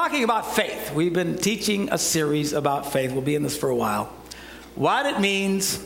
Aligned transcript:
talking 0.00 0.24
about 0.24 0.54
faith. 0.54 0.94
We've 0.94 1.12
been 1.12 1.36
teaching 1.36 1.90
a 1.92 1.98
series 1.98 2.54
about 2.54 2.90
faith. 2.90 3.12
We'll 3.12 3.20
be 3.20 3.34
in 3.34 3.42
this 3.42 3.54
for 3.54 3.68
a 3.68 3.76
while. 3.76 4.06
What 4.74 5.04
it 5.04 5.20
means 5.20 5.84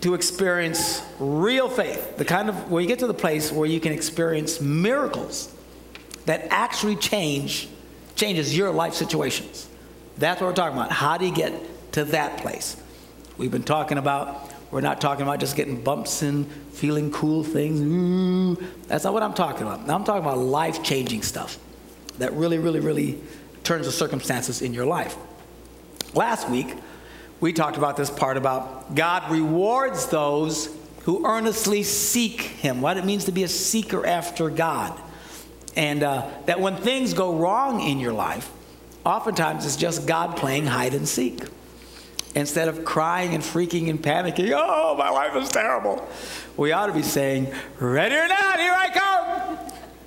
to 0.00 0.14
experience 0.14 1.02
real 1.18 1.68
faith, 1.68 2.16
the 2.16 2.24
kind 2.24 2.48
of 2.48 2.70
where 2.70 2.80
you 2.80 2.88
get 2.88 3.00
to 3.00 3.06
the 3.06 3.12
place 3.12 3.52
where 3.52 3.68
you 3.68 3.78
can 3.78 3.92
experience 3.92 4.62
miracles 4.62 5.54
that 6.24 6.46
actually 6.48 6.96
change 6.96 7.68
changes 8.16 8.56
your 8.56 8.70
life 8.70 8.94
situations. 8.94 9.68
That's 10.16 10.40
what 10.40 10.46
we're 10.46 10.54
talking 10.54 10.78
about. 10.78 10.90
How 10.90 11.18
do 11.18 11.26
you 11.26 11.34
get 11.34 11.52
to 11.92 12.06
that 12.06 12.38
place? 12.38 12.78
We've 13.36 13.50
been 13.50 13.62
talking 13.62 13.98
about 13.98 14.54
we're 14.70 14.80
not 14.80 15.02
talking 15.02 15.24
about 15.24 15.38
just 15.38 15.54
getting 15.54 15.82
bumps 15.82 16.22
and 16.22 16.50
feeling 16.72 17.12
cool 17.12 17.44
things. 17.44 17.78
Ooh, 17.82 18.56
that's 18.86 19.04
not 19.04 19.12
what 19.12 19.22
I'm 19.22 19.34
talking 19.34 19.66
about. 19.66 19.80
I'm 19.80 20.04
talking 20.04 20.22
about 20.22 20.38
life 20.38 20.82
changing 20.82 21.20
stuff 21.20 21.58
that 22.20 22.32
really, 22.32 22.58
really, 22.58 22.80
really 22.80 23.20
turns 23.64 23.86
of 23.86 23.94
circumstances 23.94 24.62
in 24.62 24.74
your 24.74 24.86
life. 24.86 25.16
Last 26.14 26.48
week, 26.48 26.74
we 27.40 27.52
talked 27.52 27.76
about 27.76 27.96
this 27.96 28.10
part 28.10 28.36
about 28.36 28.94
God 28.94 29.30
rewards 29.30 30.06
those 30.08 30.74
who 31.04 31.26
earnestly 31.26 31.82
seek 31.82 32.40
Him, 32.40 32.80
what 32.80 32.96
it 32.96 33.04
means 33.04 33.24
to 33.24 33.32
be 33.32 33.42
a 33.42 33.48
seeker 33.48 34.04
after 34.04 34.50
God. 34.50 34.98
And 35.76 36.02
uh, 36.02 36.28
that 36.46 36.60
when 36.60 36.76
things 36.76 37.14
go 37.14 37.36
wrong 37.36 37.80
in 37.80 37.98
your 37.98 38.12
life, 38.12 38.50
oftentimes 39.06 39.64
it's 39.64 39.76
just 39.76 40.06
God 40.06 40.36
playing 40.36 40.66
hide 40.66 40.94
and 40.94 41.08
seek. 41.08 41.42
Instead 42.34 42.68
of 42.68 42.84
crying 42.84 43.34
and 43.34 43.42
freaking 43.42 43.90
and 43.90 44.00
panicking, 44.00 44.52
oh, 44.54 44.94
my 44.96 45.10
life 45.10 45.34
is 45.36 45.48
terrible, 45.48 46.06
we 46.56 46.70
ought 46.70 46.86
to 46.86 46.92
be 46.92 47.02
saying, 47.02 47.52
ready 47.80 48.14
or 48.14 48.28
not, 48.28 48.60
here 48.60 48.74
I 48.76 48.90
come. 48.90 49.19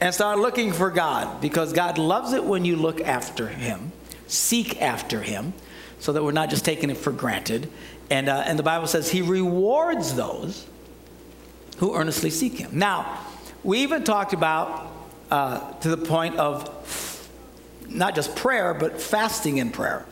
And 0.04 0.14
start 0.14 0.38
looking 0.38 0.74
for 0.74 0.92
God 0.92 1.40
because 1.40 1.72
God 1.72 1.98
loves 1.98 2.34
it 2.34 2.44
when 2.44 2.66
you 2.66 2.76
look 2.76 3.00
after 3.00 3.48
Him, 3.48 3.94
seek 4.28 4.82
after 4.82 5.22
Him, 5.22 5.54
so 5.98 6.12
that 6.12 6.22
we're 6.22 6.34
not 6.34 6.50
just 6.50 6.66
taking 6.66 6.90
it 6.90 6.98
for 6.98 7.14
granted. 7.14 7.72
And, 8.10 8.28
uh, 8.28 8.44
and 8.46 8.60
the 8.60 8.64
Bible 8.64 8.88
says 8.88 9.10
He 9.10 9.22
rewards 9.22 10.14
those 10.14 10.68
who 11.78 11.96
earnestly 11.96 12.32
seek 12.32 12.58
Him. 12.58 12.78
Now, 12.78 13.18
we 13.64 13.80
even 13.80 14.04
talked 14.04 14.34
about 14.34 14.92
uh, 15.32 15.72
to 15.76 15.96
the 15.96 16.06
point 16.06 16.36
of 16.36 17.30
not 17.88 18.14
just 18.14 18.36
prayer, 18.36 18.74
but 18.74 19.00
fasting 19.00 19.56
in 19.56 19.72
prayer 19.72 20.06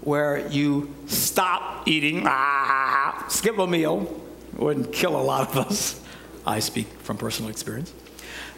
where 0.00 0.48
you 0.48 0.94
stop 1.08 1.86
eating, 1.86 2.22
ah, 2.24 3.26
skip 3.28 3.58
a 3.58 3.66
meal, 3.66 4.18
wouldn't 4.56 4.94
kill 4.94 5.14
a 5.14 5.20
lot 5.20 5.50
of 5.50 5.58
us. 5.58 6.00
I 6.46 6.60
speak 6.60 6.86
from 7.02 7.18
personal 7.18 7.50
experience. 7.50 7.92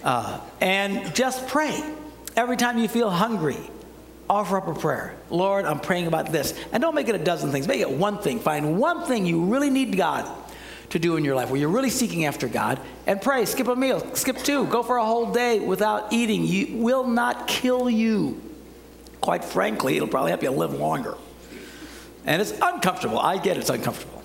Uh, 0.02 0.40
and 0.60 1.14
just 1.14 1.46
pray. 1.48 1.82
Every 2.36 2.56
time 2.56 2.78
you 2.78 2.88
feel 2.88 3.10
hungry, 3.10 3.58
offer 4.28 4.56
up 4.56 4.66
a 4.66 4.74
prayer. 4.74 5.14
Lord, 5.30 5.64
I'm 5.64 5.80
praying 5.80 6.06
about 6.06 6.32
this. 6.32 6.54
And 6.72 6.80
don't 6.80 6.94
make 6.94 7.08
it 7.08 7.14
a 7.14 7.22
dozen 7.22 7.52
things, 7.52 7.68
make 7.68 7.80
it 7.80 7.90
one 7.90 8.18
thing. 8.18 8.40
Find 8.40 8.78
one 8.78 9.06
thing 9.06 9.26
you 9.26 9.44
really 9.44 9.70
need 9.70 9.96
God 9.96 10.30
to 10.90 10.98
do 10.98 11.16
in 11.16 11.24
your 11.24 11.34
life 11.34 11.50
where 11.50 11.58
you're 11.58 11.70
really 11.70 11.90
seeking 11.90 12.24
after 12.24 12.48
God 12.48 12.80
and 13.06 13.20
pray. 13.20 13.44
Skip 13.44 13.66
a 13.68 13.76
meal, 13.76 14.14
skip 14.14 14.38
two, 14.38 14.66
go 14.66 14.82
for 14.82 14.96
a 14.96 15.04
whole 15.04 15.32
day 15.32 15.60
without 15.60 16.12
eating. 16.12 16.44
You 16.44 16.78
will 16.78 17.06
not 17.06 17.46
kill 17.46 17.88
you. 17.88 18.40
Quite 19.20 19.44
frankly, 19.44 19.96
it'll 19.96 20.08
probably 20.08 20.30
help 20.30 20.42
you 20.42 20.50
live 20.50 20.74
longer. 20.74 21.16
And 22.26 22.40
it's 22.40 22.52
uncomfortable. 22.60 23.18
I 23.18 23.38
get 23.38 23.56
it's 23.56 23.70
uncomfortable. 23.70 24.21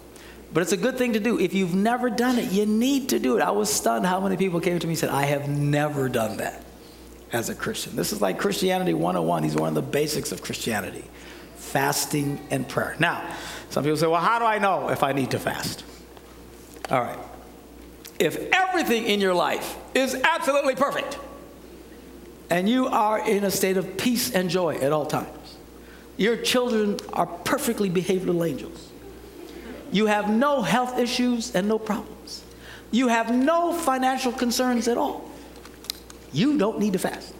But 0.58 0.64
it's 0.64 0.72
a 0.72 0.78
good 0.78 0.98
thing 0.98 1.14
to 1.14 1.20
do. 1.20 1.40
If 1.40 1.54
you've 1.54 1.76
never 1.76 2.10
done 2.10 2.40
it, 2.40 2.52
you 2.52 2.66
need 2.66 3.10
to 3.10 3.20
do 3.20 3.38
it. 3.38 3.44
I 3.44 3.52
was 3.52 3.72
stunned 3.72 4.08
how 4.08 4.20
many 4.20 4.38
people 4.38 4.60
came 4.60 4.80
to 4.80 4.88
me 4.88 4.94
and 4.94 4.98
said, 4.98 5.12
I 5.12 5.26
have 5.26 5.48
never 5.48 6.10
done 6.10 6.38
that 6.38 6.64
as 7.32 7.50
a 7.50 7.54
Christian. 7.54 7.96
This 7.96 8.12
is 8.12 8.22
like 8.22 8.40
Christianity 8.40 8.96
101. 8.96 9.44
These 9.44 9.56
are 9.56 9.60
one 9.60 9.68
of 9.68 9.76
the 9.76 9.84
basics 9.84 10.32
of 10.32 10.42
Christianity 10.42 11.04
fasting 11.58 12.40
and 12.50 12.68
prayer. 12.68 12.96
Now, 12.98 13.36
some 13.70 13.84
people 13.84 13.98
say, 13.98 14.08
well, 14.08 14.20
how 14.20 14.40
do 14.40 14.46
I 14.46 14.58
know 14.58 14.90
if 14.90 15.04
I 15.04 15.12
need 15.12 15.30
to 15.30 15.38
fast? 15.38 15.84
All 16.90 17.02
right. 17.02 17.20
If 18.18 18.50
everything 18.52 19.04
in 19.04 19.22
your 19.22 19.36
life 19.36 19.78
is 19.94 20.16
absolutely 20.16 20.74
perfect 20.74 21.20
and 22.50 22.68
you 22.68 22.88
are 22.88 23.20
in 23.20 23.44
a 23.44 23.52
state 23.52 23.78
of 23.78 23.96
peace 23.96 24.32
and 24.32 24.50
joy 24.50 24.78
at 24.78 24.92
all 24.92 25.06
times, 25.06 25.56
your 26.18 26.36
children 26.36 26.98
are 27.14 27.28
perfectly 27.28 27.90
behaved 27.90 28.26
little 28.26 28.44
angels. 28.44 28.88
You 29.92 30.08
have 30.08 30.30
no 30.30 30.62
health 30.62 31.00
issues 31.00 31.56
and 31.56 31.68
no 31.68 31.80
problems. 31.80 32.44
You 32.92 33.08
have 33.10 33.34
no 33.34 33.74
financial 33.74 34.32
concerns 34.32 34.88
at 34.88 34.98
all. 34.98 35.30
You 36.32 36.58
don't 36.58 36.80
need 36.80 36.94
to 36.94 37.00
fast. 37.00 37.34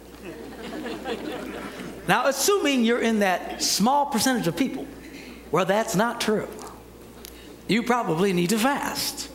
now, 2.08 2.26
assuming 2.26 2.84
you're 2.84 3.00
in 3.00 3.20
that 3.20 3.62
small 3.62 4.06
percentage 4.06 4.46
of 4.46 4.56
people 4.56 4.86
where 5.50 5.64
that's 5.64 5.94
not 5.94 6.20
true, 6.20 6.48
you 7.66 7.82
probably 7.82 8.32
need 8.32 8.50
to 8.50 8.58
fast. 8.58 9.30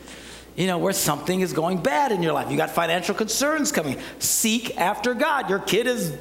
You 0.56 0.68
know, 0.68 0.78
where 0.78 0.94
something 0.94 1.42
is 1.42 1.52
going 1.52 1.82
bad 1.82 2.12
in 2.12 2.22
your 2.22 2.34
life. 2.34 2.52
You 2.52 2.58
got 2.58 2.70
financial 2.70 3.16
concerns 3.16 3.72
coming. 3.72 4.00
Seek 4.20 4.78
after 4.78 5.16
God. 5.16 5.50
Your 5.50 5.58
kid 5.58 5.88
is 5.88 6.16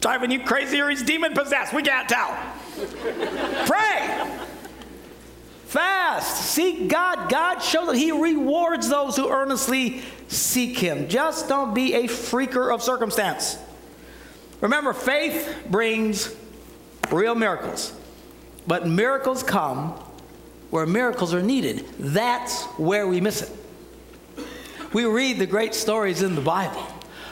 driving 0.00 0.30
you 0.30 0.40
crazy 0.44 0.80
or 0.80 0.88
he's 0.88 1.02
demon 1.02 1.34
possessed. 1.34 1.74
We 1.74 1.82
can't 1.82 2.08
tell. 2.08 2.34
Pray. 3.66 4.37
Fast. 5.68 6.46
Seek 6.50 6.88
God. 6.88 7.28
God 7.28 7.58
shows 7.58 7.88
that 7.88 7.96
He 7.96 8.10
rewards 8.10 8.88
those 8.88 9.16
who 9.16 9.30
earnestly 9.30 10.02
seek 10.28 10.78
Him. 10.78 11.08
Just 11.08 11.46
don't 11.46 11.74
be 11.74 11.92
a 11.92 12.04
freaker 12.04 12.72
of 12.72 12.82
circumstance. 12.82 13.58
Remember, 14.62 14.94
faith 14.94 15.66
brings 15.68 16.34
real 17.10 17.34
miracles, 17.34 17.92
but 18.66 18.88
miracles 18.88 19.42
come 19.42 19.90
where 20.70 20.86
miracles 20.86 21.34
are 21.34 21.42
needed. 21.42 21.84
That's 21.98 22.64
where 22.78 23.06
we 23.06 23.20
miss 23.20 23.42
it. 23.42 24.46
We 24.94 25.04
read 25.04 25.38
the 25.38 25.46
great 25.46 25.74
stories 25.74 26.22
in 26.22 26.34
the 26.34 26.40
Bible 26.40 26.82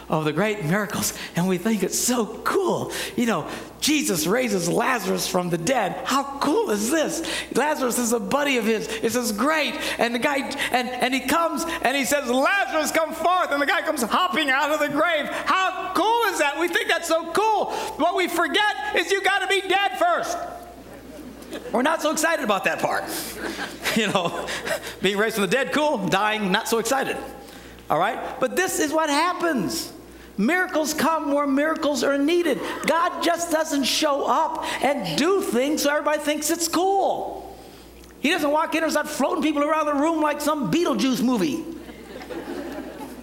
of 0.08 0.24
the 0.24 0.32
great 0.32 0.64
miracles, 0.64 1.12
and 1.34 1.48
we 1.48 1.58
think 1.58 1.82
it's 1.82 1.98
so 1.98 2.26
cool. 2.44 2.92
You 3.16 3.26
know, 3.26 3.48
Jesus 3.80 4.26
raises 4.26 4.68
Lazarus 4.68 5.28
from 5.28 5.50
the 5.50 5.58
dead. 5.58 6.00
How 6.04 6.38
cool 6.40 6.70
is 6.70 6.90
this? 6.90 7.22
Lazarus 7.54 7.98
is 7.98 8.12
a 8.12 8.20
buddy 8.20 8.56
of 8.56 8.64
his. 8.64 8.86
This 8.86 9.16
is 9.16 9.32
great. 9.32 9.74
And 9.98 10.14
the 10.14 10.18
guy, 10.18 10.38
and, 10.72 10.88
and 10.88 11.14
he 11.14 11.20
comes 11.20 11.64
and 11.82 11.96
he 11.96 12.04
says, 12.04 12.28
Lazarus, 12.28 12.92
come 12.92 13.12
forth. 13.12 13.50
And 13.50 13.60
the 13.60 13.66
guy 13.66 13.82
comes 13.82 14.02
hopping 14.02 14.50
out 14.50 14.70
of 14.70 14.80
the 14.80 14.88
grave. 14.88 15.26
How 15.28 15.92
cool 15.94 16.32
is 16.32 16.38
that? 16.38 16.58
We 16.58 16.68
think 16.68 16.88
that's 16.88 17.08
so 17.08 17.32
cool. 17.32 17.66
What 17.96 18.16
we 18.16 18.28
forget 18.28 18.96
is 18.96 19.10
you 19.10 19.22
got 19.22 19.40
to 19.40 19.46
be 19.46 19.60
dead 19.68 19.98
first. 19.98 20.36
We're 21.72 21.82
not 21.82 22.02
so 22.02 22.10
excited 22.10 22.44
about 22.44 22.64
that 22.64 22.80
part. 22.80 23.04
you 23.96 24.08
know, 24.08 24.48
being 25.02 25.16
raised 25.16 25.36
from 25.36 25.42
the 25.42 25.50
dead, 25.50 25.72
cool. 25.72 26.08
Dying, 26.08 26.50
not 26.50 26.68
so 26.68 26.78
excited. 26.78 27.16
All 27.88 27.98
right? 27.98 28.40
But 28.40 28.56
this 28.56 28.80
is 28.80 28.92
what 28.92 29.10
happens. 29.10 29.92
Miracles 30.38 30.92
come 30.92 31.32
where 31.32 31.46
miracles 31.46 32.04
are 32.04 32.18
needed. 32.18 32.60
God 32.86 33.22
just 33.22 33.50
doesn't 33.50 33.84
show 33.84 34.26
up 34.26 34.64
and 34.82 35.16
do 35.16 35.40
things 35.40 35.82
so 35.82 35.90
everybody 35.90 36.18
thinks 36.18 36.50
it's 36.50 36.68
cool. 36.68 37.56
He 38.20 38.30
doesn't 38.30 38.50
walk 38.50 38.74
in 38.74 38.82
and 38.82 38.92
start 38.92 39.08
floating 39.08 39.42
people 39.42 39.62
around 39.62 39.86
the 39.86 39.94
room 39.94 40.20
like 40.20 40.40
some 40.40 40.70
Beetlejuice 40.70 41.22
movie. 41.22 41.64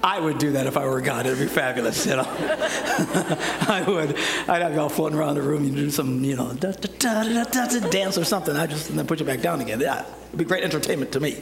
I 0.03 0.19
would 0.19 0.38
do 0.38 0.51
that 0.51 0.68
if 0.68 0.75
I 0.75 0.85
were 0.85 1.00
God. 1.00 1.25
It'd 1.25 1.40
be 1.40 1.46
fabulous, 1.46 2.06
you 2.06 2.18
know. 2.18 2.25
I 2.28 3.85
would. 3.88 4.18
I'd 4.50 4.62
have 4.62 4.74
you 4.74 4.81
all 4.81 4.90
floating 4.90 5.18
around 5.18 5.35
the 5.35 5.41
room. 5.41 5.63
You 5.63 5.72
do 5.72 5.90
some, 5.91 6.24
you 6.25 6.35
know, 6.35 6.51
da, 6.53 6.72
da, 6.72 7.24
da, 7.24 7.90
dance 7.90 8.18
or 8.18 8.25
something. 8.25 8.56
I 8.56 8.68
just 8.68 8.90
and 8.90 9.00
then 9.00 9.07
put 9.07 9.22
you 9.22 9.25
back 9.25 9.40
down 9.40 9.62
again. 9.62 9.80
Yeah, 9.80 10.06
it'd 10.28 10.38
be 10.38 10.44
great 10.44 10.66
entertainment 10.66 11.13
to 11.13 11.22
me. 11.22 11.41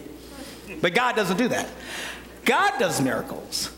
But 0.80 0.94
God 0.94 1.16
doesn't 1.16 1.38
do 1.38 1.48
that. 1.48 1.68
God 2.46 2.74
does 2.78 3.02
miracles 3.02 3.72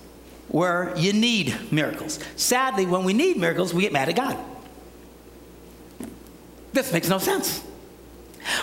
where 0.49 0.93
you 0.97 1.13
need 1.13 1.71
miracles. 1.71 2.19
Sadly, 2.35 2.85
when 2.85 3.03
we 3.03 3.13
need 3.13 3.37
miracles, 3.37 3.73
we 3.73 3.81
get 3.81 3.93
mad 3.93 4.09
at 4.09 4.15
God. 4.15 4.37
This 6.73 6.91
makes 6.91 7.09
no 7.09 7.17
sense. 7.17 7.63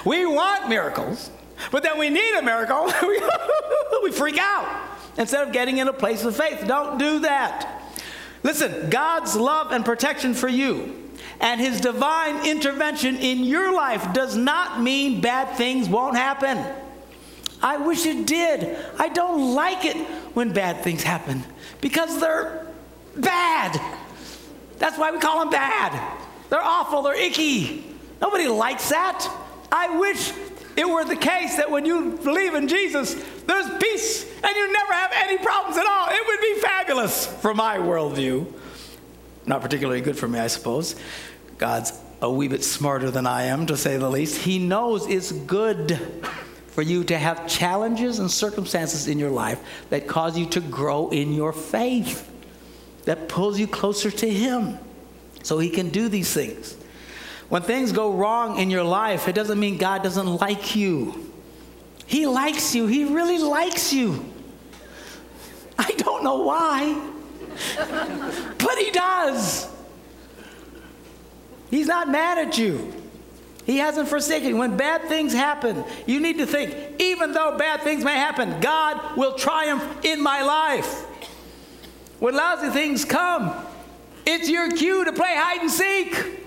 We 0.05 0.27
want 0.27 0.69
miracles, 0.69 1.31
but 1.71 1.82
then 1.82 1.99
we 1.99 2.11
need 2.11 2.35
a 2.35 2.43
miracle, 2.43 2.93
we 4.03 4.12
freak 4.12 4.38
out 4.38 4.88
instead 5.17 5.47
of 5.47 5.53
getting 5.53 5.79
in 5.79 5.88
a 5.88 5.93
place 5.93 6.25
of 6.25 6.37
faith. 6.37 6.65
Don't 6.67 6.99
do 6.99 7.21
that. 7.21 7.83
Listen, 8.43 8.91
God's 8.91 9.37
love 9.37 9.73
and 9.73 9.85
protection 9.85 10.35
for 10.35 10.49
you 10.49 11.00
and 11.41 11.61
his 11.61 11.81
divine 11.81 12.47
intervention 12.47 13.17
in 13.17 13.44
your 13.44 13.73
life 13.75 14.12
does 14.12 14.37
not 14.37 14.81
mean 14.81 15.21
bad 15.21 15.56
things 15.56 15.88
won't 15.88 16.17
happen. 16.17 16.62
I 17.62 17.77
wish 17.77 18.07
it 18.07 18.27
did. 18.27 18.77
I 18.99 19.09
don't 19.09 19.55
like 19.55 19.85
it 19.85 19.97
when 20.35 20.53
bad 20.53 20.83
things 20.83 21.03
happen 21.03 21.43
because 21.81 22.21
they're 22.21 22.67
bad. 23.17 23.81
That's 24.79 24.99
why 24.99 25.11
we 25.11 25.19
call 25.19 25.41
them 25.41 25.51
bad. 25.51 26.19
They're 26.49 26.62
awful, 26.62 27.03
they're 27.03 27.15
icky. 27.15 27.85
Nobody 28.21 28.49
likes 28.49 28.89
that. 28.89 29.29
I 29.71 29.99
wish 29.99 30.33
it 30.77 30.89
were 30.89 31.05
the 31.05 31.17
case 31.17 31.57
that 31.57 31.71
when 31.71 31.85
you 31.85 32.19
believe 32.23 32.55
in 32.55 32.67
Jesus, 32.67 33.15
there's 33.47 33.67
peace 33.83 34.25
and 34.43 34.57
you 34.57 34.73
never 34.73 34.93
have 34.93 35.12
any 35.15 35.39
problems 35.39 35.77
at 35.77 35.87
all. 35.87 36.09
It 36.11 36.27
would 36.27 36.41
be 36.41 36.61
fabulous 36.61 37.27
from 37.27 37.57
my 37.57 37.77
worldview. 37.77 38.53
Not 39.47 39.62
particularly 39.62 40.01
good 40.01 40.19
for 40.19 40.29
me, 40.29 40.39
I 40.39 40.47
suppose. 40.47 40.97
God's 41.59 41.93
a 42.23 42.31
wee 42.31 42.49
bit 42.49 42.65
smarter 42.65 43.11
than 43.11 43.27
I 43.27 43.45
am, 43.45 43.67
to 43.67 43.77
say 43.77 43.97
the 43.97 44.11
least. 44.11 44.39
He 44.43 44.59
knows 44.59 45.07
it's 45.07 45.33
good 45.33 45.99
for 46.70 46.82
you 46.82 47.05
to 47.05 47.19
have 47.19 47.49
challenges 47.49 48.19
and 48.19 48.31
circumstances 48.31 49.08
in 49.08 49.19
your 49.19 49.31
life 49.31 49.61
that 49.90 50.06
cause 50.06 50.38
you 50.38 50.46
to 50.46 50.61
grow 50.61 51.11
in 51.11 51.32
your 51.32 51.52
faith, 51.52 52.31
that 53.05 53.28
pulls 53.28 53.58
you 53.58 53.67
closer 53.67 54.11
to 54.11 54.31
Him. 54.31 54.78
So 55.43 55.58
He 55.58 55.70
can 55.70 55.88
do 55.88 56.08
these 56.08 56.32
things. 56.32 56.76
When 57.49 57.62
things 57.62 57.90
go 57.90 58.12
wrong 58.12 58.58
in 58.58 58.70
your 58.70 58.84
life, 58.84 59.26
it 59.26 59.34
doesn't 59.34 59.58
mean 59.58 59.78
God 59.78 60.02
doesn't 60.02 60.37
like 60.37 60.76
you. 60.76 61.32
He 62.06 62.26
likes 62.26 62.75
you, 62.75 62.87
He 62.87 63.05
really 63.05 63.38
likes 63.38 63.93
you. 63.93 64.25
I 65.78 65.90
don't 65.93 66.23
know 66.23 66.43
why, 66.43 67.11
but 68.58 68.78
He 68.78 68.90
does. 68.93 69.69
He's 71.70 71.87
not 71.87 72.08
mad 72.08 72.38
at 72.38 72.58
you. 72.58 73.00
He 73.70 73.76
hasn't 73.76 74.08
forsaken 74.08 74.49
you. 74.49 74.56
When 74.56 74.76
bad 74.76 75.02
things 75.05 75.32
happen, 75.32 75.84
you 76.05 76.19
need 76.19 76.38
to 76.38 76.46
think, 76.46 76.75
even 76.99 77.31
though 77.31 77.56
bad 77.56 77.82
things 77.82 78.02
may 78.02 78.17
happen, 78.17 78.58
God 78.58 79.17
will 79.17 79.34
triumph 79.34 80.05
in 80.05 80.20
my 80.20 80.43
life. 80.43 81.02
When 82.19 82.34
lousy 82.34 82.70
things 82.70 83.05
come, 83.05 83.55
it's 84.26 84.50
your 84.50 84.72
cue 84.72 85.05
to 85.05 85.12
play 85.12 85.37
hide 85.37 85.61
and 85.61 85.70
seek. 85.70 86.40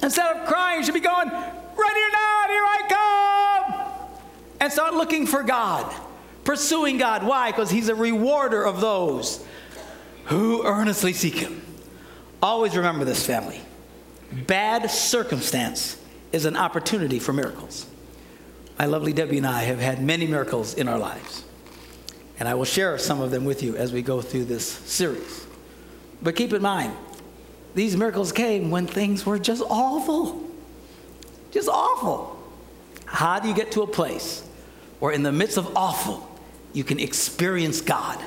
Instead 0.00 0.36
of 0.36 0.46
crying, 0.46 0.78
you 0.78 0.84
should 0.84 0.94
be 0.94 1.00
going, 1.00 1.28
Ready 1.28 2.00
or 2.00 2.12
not, 2.12 2.50
here 2.50 2.64
I 2.64 3.64
come. 3.66 4.14
And 4.60 4.72
start 4.72 4.94
looking 4.94 5.26
for 5.26 5.42
God, 5.42 5.92
pursuing 6.44 6.98
God. 6.98 7.24
Why? 7.24 7.50
Because 7.50 7.68
He's 7.68 7.88
a 7.88 7.96
rewarder 7.96 8.62
of 8.62 8.80
those 8.80 9.44
who 10.26 10.64
earnestly 10.64 11.14
seek 11.14 11.34
Him. 11.34 11.62
Always 12.40 12.76
remember 12.76 13.04
this, 13.04 13.26
family. 13.26 13.60
Bad 14.46 14.88
circumstance 14.88 15.98
is 16.34 16.44
an 16.46 16.56
opportunity 16.56 17.20
for 17.20 17.32
miracles. 17.32 17.86
My 18.76 18.86
lovely 18.86 19.12
Debbie 19.12 19.38
and 19.38 19.46
I 19.46 19.62
have 19.62 19.78
had 19.78 20.02
many 20.02 20.26
miracles 20.26 20.74
in 20.74 20.88
our 20.88 20.98
lives. 20.98 21.44
And 22.40 22.48
I 22.48 22.54
will 22.54 22.64
share 22.64 22.98
some 22.98 23.20
of 23.20 23.30
them 23.30 23.44
with 23.44 23.62
you 23.62 23.76
as 23.76 23.92
we 23.92 24.02
go 24.02 24.20
through 24.20 24.46
this 24.46 24.66
series. 24.66 25.46
But 26.20 26.34
keep 26.34 26.52
in 26.52 26.60
mind, 26.60 26.92
these 27.76 27.96
miracles 27.96 28.32
came 28.32 28.72
when 28.72 28.88
things 28.88 29.24
were 29.24 29.38
just 29.38 29.62
awful. 29.62 30.42
Just 31.52 31.68
awful. 31.68 32.36
How 33.06 33.38
do 33.38 33.48
you 33.48 33.54
get 33.54 33.70
to 33.72 33.82
a 33.82 33.86
place 33.86 34.44
where, 34.98 35.12
in 35.12 35.22
the 35.22 35.30
midst 35.30 35.56
of 35.56 35.76
awful, 35.76 36.28
you 36.72 36.82
can 36.82 36.98
experience 36.98 37.80
God? 37.80 38.18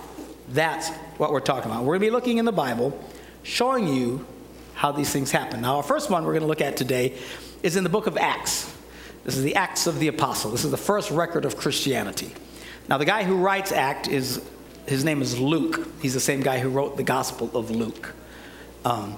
That's 0.47 0.89
what 1.17 1.33
we're 1.33 1.41
talking 1.41 1.69
about. 1.69 1.83
We're 1.83 1.97
going 1.97 2.01
to 2.03 2.05
be 2.05 2.11
looking 2.11 2.37
in 2.37 2.45
the 2.45 2.53
Bible, 2.53 2.97
showing 3.43 3.89
you 3.89 4.25
how 4.75 4.93
these 4.93 5.09
things 5.09 5.31
happen. 5.31 5.61
Now, 5.61 5.75
our 5.75 5.83
first 5.83 6.09
one 6.09 6.23
we're 6.23 6.31
going 6.31 6.43
to 6.43 6.47
look 6.47 6.61
at 6.61 6.77
today 6.77 7.17
is 7.63 7.75
in 7.75 7.83
the 7.83 7.89
book 7.89 8.07
of 8.07 8.17
Acts. 8.17 8.73
This 9.23 9.35
is 9.35 9.43
the 9.43 9.55
Acts 9.55 9.87
of 9.87 9.99
the 9.99 10.07
Apostle. 10.07 10.51
This 10.51 10.63
is 10.63 10.71
the 10.71 10.77
first 10.77 11.11
record 11.11 11.45
of 11.45 11.57
Christianity. 11.57 12.31
Now, 12.87 12.97
the 12.97 13.05
guy 13.05 13.23
who 13.23 13.35
writes 13.35 13.71
Act 13.71 14.07
is 14.07 14.41
his 14.87 15.03
name 15.03 15.21
is 15.21 15.37
Luke. 15.37 15.87
He's 16.01 16.13
the 16.13 16.19
same 16.19 16.41
guy 16.41 16.59
who 16.59 16.69
wrote 16.69 16.95
the 16.95 17.03
Gospel 17.03 17.51
of 17.53 17.69
Luke. 17.69 18.13
Um, 18.85 19.17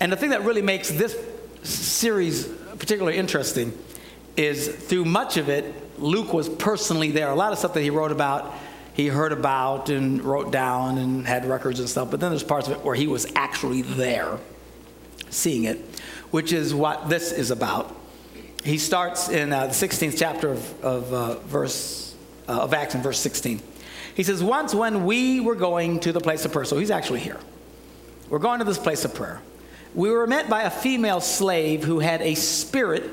and 0.00 0.10
the 0.10 0.16
thing 0.16 0.30
that 0.30 0.44
really 0.44 0.62
makes 0.62 0.90
this 0.90 1.16
series 1.62 2.46
particularly 2.78 3.18
interesting 3.18 3.76
is 4.36 4.68
through 4.68 5.04
much 5.04 5.36
of 5.36 5.50
it, 5.50 5.74
Luke 6.00 6.32
was 6.32 6.48
personally 6.48 7.10
there. 7.10 7.28
A 7.28 7.34
lot 7.34 7.52
of 7.52 7.58
stuff 7.58 7.74
that 7.74 7.82
he 7.82 7.90
wrote 7.90 8.12
about, 8.12 8.54
he 8.94 9.08
heard 9.08 9.32
about 9.32 9.90
and 9.90 10.22
wrote 10.22 10.50
down 10.50 10.96
and 10.96 11.26
had 11.26 11.44
records 11.44 11.78
and 11.80 11.88
stuff. 11.88 12.10
But 12.10 12.20
then 12.20 12.30
there's 12.30 12.42
parts 12.42 12.66
of 12.66 12.72
it 12.72 12.84
where 12.84 12.94
he 12.94 13.06
was 13.06 13.30
actually 13.36 13.82
there 13.82 14.38
seeing 15.28 15.64
it, 15.64 15.78
which 16.30 16.52
is 16.52 16.74
what 16.74 17.08
this 17.08 17.32
is 17.32 17.50
about. 17.50 17.94
He 18.64 18.78
starts 18.78 19.28
in 19.28 19.52
uh, 19.52 19.68
the 19.68 19.72
16th 19.72 20.18
chapter 20.18 20.50
of, 20.50 20.84
of 20.84 21.12
uh, 21.12 21.38
verse 21.40 22.14
uh, 22.48 22.62
of 22.62 22.74
Acts 22.74 22.94
in 22.94 23.02
verse 23.02 23.18
16. 23.18 23.62
He 24.14 24.22
says, 24.22 24.42
"Once 24.42 24.74
when 24.74 25.04
we 25.04 25.40
were 25.40 25.54
going 25.54 26.00
to 26.00 26.12
the 26.12 26.20
place 26.20 26.44
of 26.44 26.52
prayer, 26.52 26.64
so 26.64 26.78
he's 26.78 26.90
actually 26.90 27.20
here. 27.20 27.38
We're 28.28 28.38
going 28.38 28.58
to 28.58 28.64
this 28.64 28.78
place 28.78 29.04
of 29.04 29.14
prayer. 29.14 29.40
We 29.94 30.10
were 30.10 30.26
met 30.26 30.48
by 30.48 30.62
a 30.62 30.70
female 30.70 31.20
slave 31.20 31.84
who 31.84 32.00
had 32.00 32.20
a 32.22 32.34
spirit 32.34 33.04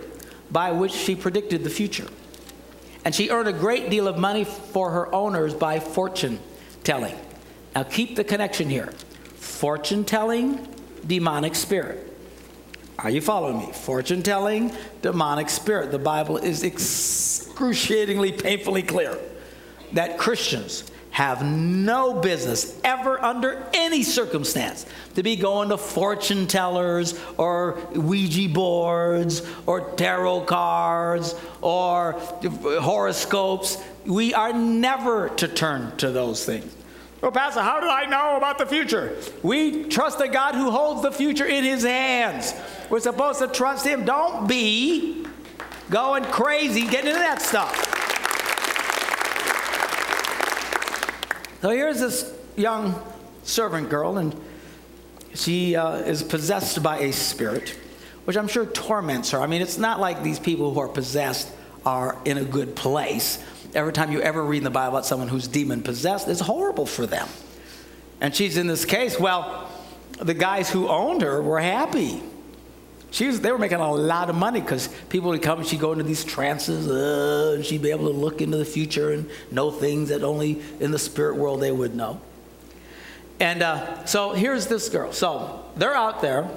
by 0.52 0.72
which 0.72 0.92
she 0.92 1.16
predicted 1.16 1.64
the 1.64 1.70
future, 1.70 2.08
and 3.06 3.16
she 3.16 3.30
earned 3.30 3.48
a 3.48 3.54
great 3.54 3.90
deal 3.90 4.08
of 4.08 4.18
money 4.18 4.44
for 4.44 4.92
her 4.92 5.14
owners 5.14 5.54
by 5.54 5.80
fortune 5.80 6.40
telling. 6.84 7.16
Now 7.74 7.84
keep 7.84 8.16
the 8.16 8.24
connection 8.24 8.70
here: 8.70 8.92
fortune 9.36 10.04
telling, 10.04 10.68
demonic 11.06 11.56
spirit." 11.56 12.07
Are 13.00 13.12
you 13.12 13.22
following 13.22 13.60
me? 13.60 13.72
Fortune 13.74 14.24
telling, 14.24 14.72
demonic 15.02 15.50
spirit. 15.50 15.92
The 15.92 16.00
Bible 16.00 16.38
is 16.38 16.64
excruciatingly, 16.64 18.32
painfully 18.32 18.82
clear 18.82 19.18
that 19.94 20.18
Christians 20.18 20.84
have 21.12 21.44
no 21.44 22.20
business 22.20 22.80
ever 22.84 23.20
under 23.24 23.68
any 23.74 24.04
circumstance 24.04 24.86
to 25.16 25.24
be 25.24 25.36
going 25.36 25.70
to 25.70 25.78
fortune 25.78 26.48
tellers 26.48 27.20
or 27.38 27.80
Ouija 27.96 28.50
boards 28.50 29.42
or 29.66 29.92
tarot 29.92 30.42
cards 30.42 31.34
or 31.62 32.14
horoscopes. 32.14 33.78
We 34.06 34.34
are 34.34 34.54
never 34.54 35.30
to 35.30 35.48
turn 35.48 35.96
to 35.98 36.12
those 36.12 36.46
things. 36.46 36.77
Well, 37.22 37.32
Pastor, 37.32 37.62
how 37.62 37.80
did 37.80 37.90
I 37.90 38.06
know 38.06 38.38
about 38.38 38.60
the 38.60 38.66
future? 38.66 39.18
We 39.42 39.86
trust 39.86 40.22
a 40.22 40.28
God 40.28 40.54
who 40.54 40.70
holds 40.70 41.02
the 41.02 41.12
future 41.12 41.46
in 41.46 41.64
his 41.64 41.84
hands. 41.84 42.54
We're 42.90 43.00
supposed 43.00 43.40
to 43.40 43.48
trust 43.48 43.86
him. 43.86 44.06
Don't 44.06 44.48
be 44.48 45.26
going 45.90 46.26
crazy 46.26 46.82
getting 46.82 47.08
into 47.08 47.20
that 47.20 47.42
stuff. 47.42 47.86
So 51.62 51.70
here's 51.70 52.00
this 52.00 52.34
young 52.56 53.02
servant 53.42 53.90
girl, 53.90 54.20
and 54.20 54.40
she 55.34 55.76
uh, 55.76 55.96
is 55.98 56.22
possessed 56.22 56.84
by 56.84 57.00
a 57.00 57.12
spirit, 57.12 57.76
which 58.26 58.38
I'm 58.38 58.48
sure 58.48 58.68
torments 58.68 59.32
her. 59.32 59.42
I 59.42 59.48
mean, 59.48 59.64
it's 59.64 59.80
not 59.80 60.00
like 60.00 60.22
these 60.22 60.40
people 60.40 60.72
who 60.72 60.80
are 60.80 60.88
possessed 60.88 61.52
are 61.84 62.16
in 62.26 62.38
a 62.38 62.44
good 62.44 62.76
place. 62.76 63.44
Every 63.74 63.94
time 63.94 64.12
you 64.12 64.22
ever 64.22 64.44
read 64.44 64.60
in 64.60 64.64
the 64.64 64.70
Bible 64.70 64.96
about 64.96 65.06
someone 65.06 65.28
who's 65.28 65.48
demon 65.48 65.82
possessed, 65.84 66.28
it's 66.28 66.40
horrible 66.40 66.86
for 66.86 67.06
them. 67.06 67.28
And 68.22 68.34
she's 68.34 68.58
in 68.58 68.68
this 68.68 68.86
case. 68.86 69.20
Well, 69.20 69.70
the 70.20 70.34
guys 70.34 70.70
who 70.70 70.88
owned 70.88 71.22
her 71.22 71.42
were 71.42 71.60
happy. 71.60 72.22
She 73.12 73.28
was, 73.28 73.40
they 73.40 73.52
were 73.52 73.58
making 73.58 73.80
a 73.80 73.92
lot 73.92 74.30
of 74.30 74.36
money 74.36 74.60
because 74.60 74.90
people 75.10 75.30
would 75.30 75.42
come 75.42 75.60
and 75.60 75.68
she'd 75.68 75.80
go 75.80 75.92
into 75.92 76.04
these 76.04 76.26
trances 76.26 76.88
uh, 76.88 77.56
and 77.56 77.66
she'd 77.66 77.82
be 77.82 77.92
able 77.92 78.12
to 78.12 78.18
look 78.18 78.42
into 78.42 78.58
the 78.58 78.66
future 78.66 79.14
and 79.14 79.30
know 79.52 79.72
things 79.72 80.10
that 80.10 80.24
only 80.24 80.62
in 80.80 80.92
the 80.92 81.00
spirit 81.00 81.38
world 81.38 81.62
they 81.62 81.72
would 81.72 81.96
know. 81.96 82.20
And 83.40 83.62
uh, 83.62 84.06
so 84.06 84.34
here's 84.34 84.68
this 84.68 84.90
girl. 84.90 85.14
So 85.14 85.64
they're 85.76 85.96
out 85.96 86.22
there, 86.22 86.50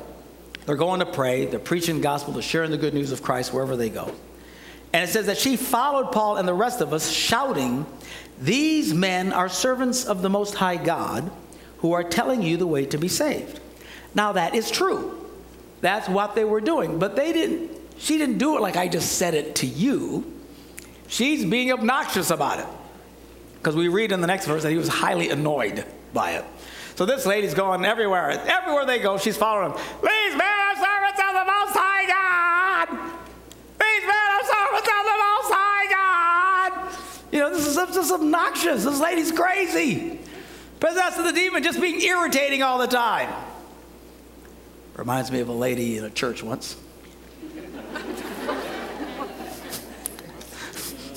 they're 0.67 0.76
going 0.76 1.00
to 1.00 1.07
pray, 1.07 1.47
they're 1.47 1.61
preaching 1.61 1.97
the 1.97 2.02
gospel, 2.02 2.33
they're 2.33 2.43
sharing 2.43 2.71
the 2.71 2.79
good 2.79 2.95
news 2.95 3.12
of 3.12 3.23
Christ 3.23 3.52
wherever 3.52 3.76
they 3.76 3.90
go. 3.90 4.12
And 4.93 5.05
it 5.05 5.13
says 5.13 5.27
that 5.27 5.39
she 5.39 5.57
followed 5.57 6.13
Paul 6.13 6.37
and 6.37 6.49
the 6.49 6.55
rest 6.55 6.81
of 6.81 6.93
us, 6.93 7.11
shouting, 7.11 7.87
These 8.41 8.93
men 8.93 9.33
are 9.33 9.49
servants 9.49 10.05
of 10.05 10.23
the 10.23 10.31
Most 10.31 10.55
High 10.55 10.77
God 10.77 11.31
who 11.79 11.93
are 11.93 12.05
telling 12.05 12.43
you 12.43 12.57
the 12.57 12.67
way 12.67 12.85
to 12.87 12.99
be 12.99 13.09
saved. 13.09 13.61
Now, 14.15 14.33
that 14.33 14.55
is 14.55 14.71
true. 14.71 15.17
That's 15.81 16.09
what 16.09 16.35
they 16.35 16.45
were 16.45 16.61
doing. 16.61 16.99
But 16.99 17.17
they 17.17 17.33
didn't, 17.33 17.71
she 17.99 18.19
didn't 18.19 18.39
do 18.39 18.57
it 18.57 18.61
like 18.61 18.77
I 18.77 18.89
just 18.89 19.13
said 19.13 19.35
it 19.35 19.55
to 19.57 19.67
you. 19.67 20.41
She's 21.07 21.45
being 21.45 21.73
obnoxious 21.73 22.31
about 22.31 22.59
it. 22.59 22.67
Because 23.55 23.77
we 23.77 23.89
read 23.89 24.11
in 24.13 24.21
the 24.21 24.27
next 24.27 24.47
verse 24.47 24.63
that 24.63 24.71
he 24.71 24.77
was 24.77 24.89
highly 24.89 25.31
annoyed 25.31 25.85
by 26.13 26.33
it. 26.33 26.45
So 26.97 27.07
this 27.07 27.25
lady's 27.27 27.55
going 27.55 27.85
everywhere. 27.85 28.31
Everywhere 28.31 28.85
they 28.87 28.99
go, 28.99 29.19
she's 29.19 29.37
following 29.37 29.73
them. 29.73 29.81
These 30.03 30.37
men 30.37 30.60
You 37.61 37.75
know, 37.75 37.87
this 37.87 37.97
is 37.97 38.12
obnoxious. 38.12 38.85
This 38.85 39.00
lady's 39.00 39.33
crazy. 39.33 40.19
Possessed 40.79 41.19
of 41.19 41.25
the 41.25 41.33
demon, 41.33 41.62
just 41.62 41.81
being 41.81 42.00
irritating 42.00 42.62
all 42.62 42.79
the 42.79 42.87
time. 42.87 43.33
Reminds 44.95 45.31
me 45.31 45.40
of 45.40 45.49
a 45.49 45.52
lady 45.52 45.99
in 45.99 46.05
a 46.05 46.11
church 46.11 46.43
once. 46.43 46.76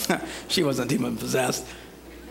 she 0.47 0.63
wasn't 0.63 0.89
demon 0.89 1.17
possessed 1.17 1.65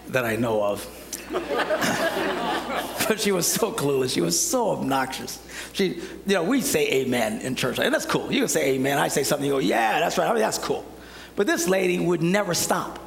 that 0.08 0.24
I 0.24 0.36
know 0.36 0.62
of. 0.62 0.86
but 3.08 3.18
she 3.18 3.32
was 3.32 3.46
so 3.46 3.72
clueless. 3.72 4.12
She 4.12 4.20
was 4.20 4.38
so 4.38 4.70
obnoxious. 4.70 5.38
She, 5.72 5.94
you 6.26 6.34
know, 6.34 6.44
we 6.44 6.60
say 6.60 6.90
amen 7.02 7.40
in 7.40 7.54
church, 7.54 7.78
and 7.78 7.94
that's 7.94 8.06
cool. 8.06 8.30
You 8.30 8.40
can 8.40 8.48
say 8.48 8.74
amen. 8.74 8.98
I 8.98 9.08
say 9.08 9.24
something, 9.24 9.46
you 9.46 9.52
go, 9.52 9.58
yeah, 9.58 10.00
that's 10.00 10.18
right. 10.18 10.26
Oh, 10.26 10.30
I 10.30 10.34
mean, 10.34 10.42
that's 10.42 10.58
cool. 10.58 10.84
But 11.34 11.46
this 11.46 11.66
lady 11.66 11.98
would 11.98 12.22
never 12.22 12.52
stop. 12.52 13.01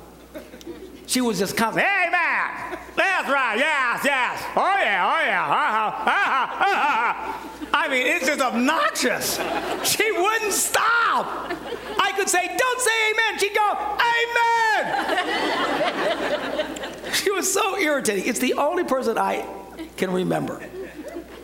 She 1.08 1.22
was 1.22 1.40
just 1.40 1.56
constantly, 1.56 1.90
amen. 2.08 2.80
That's 2.96 3.16
that's 3.26 3.34
right. 3.34 3.58
Yes, 3.58 4.02
yes. 4.06 4.44
Oh, 4.56 4.76
yeah, 4.78 5.12
oh, 5.12 5.26
yeah. 5.26 5.46
Uh-huh, 5.46 6.12
uh-huh, 6.12 6.48
uh-huh. 6.62 7.68
I 7.74 7.88
mean, 7.88 8.06
it's 8.06 8.28
just 8.28 8.40
obnoxious. 8.42 9.40
She 9.84 10.12
wouldn't 10.12 10.54
stop. 10.54 11.52
I 12.00 12.12
could 12.16 12.30
say, 12.30 12.56
don't 12.56 12.82
say 12.82 13.12
amen. 13.12 13.40
She'd 13.40 13.56
go, 13.56 13.74
amen. 16.54 17.14
she 17.14 17.32
was 17.32 17.52
so 17.52 17.80
irritating. 17.80 18.26
It's 18.28 18.40
the 18.40 18.54
only 18.54 18.84
person 18.84 19.18
I 19.18 19.46
can 19.98 20.12
remember 20.12 20.62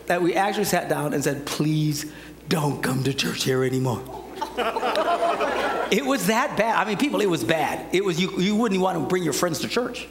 that 0.06 0.22
we 0.22 0.34
actually 0.34 0.66
sat 0.66 0.88
down 0.88 1.14
and 1.14 1.24
said, 1.24 1.46
please 1.46 2.12
don't 2.48 2.80
come 2.82 3.02
to 3.04 3.12
church 3.12 3.42
here 3.42 3.64
anymore. 3.64 4.02
It 5.92 6.06
was 6.06 6.28
that 6.28 6.56
bad. 6.56 6.74
I 6.74 6.88
mean, 6.88 6.96
people, 6.96 7.20
it 7.20 7.28
was 7.28 7.44
bad. 7.44 7.94
It 7.94 8.02
was 8.02 8.18
you. 8.18 8.40
You 8.40 8.56
wouldn't 8.56 8.80
want 8.80 8.98
to 8.98 9.04
bring 9.06 9.22
your 9.22 9.34
friends 9.34 9.58
to 9.58 9.68
church 9.68 10.08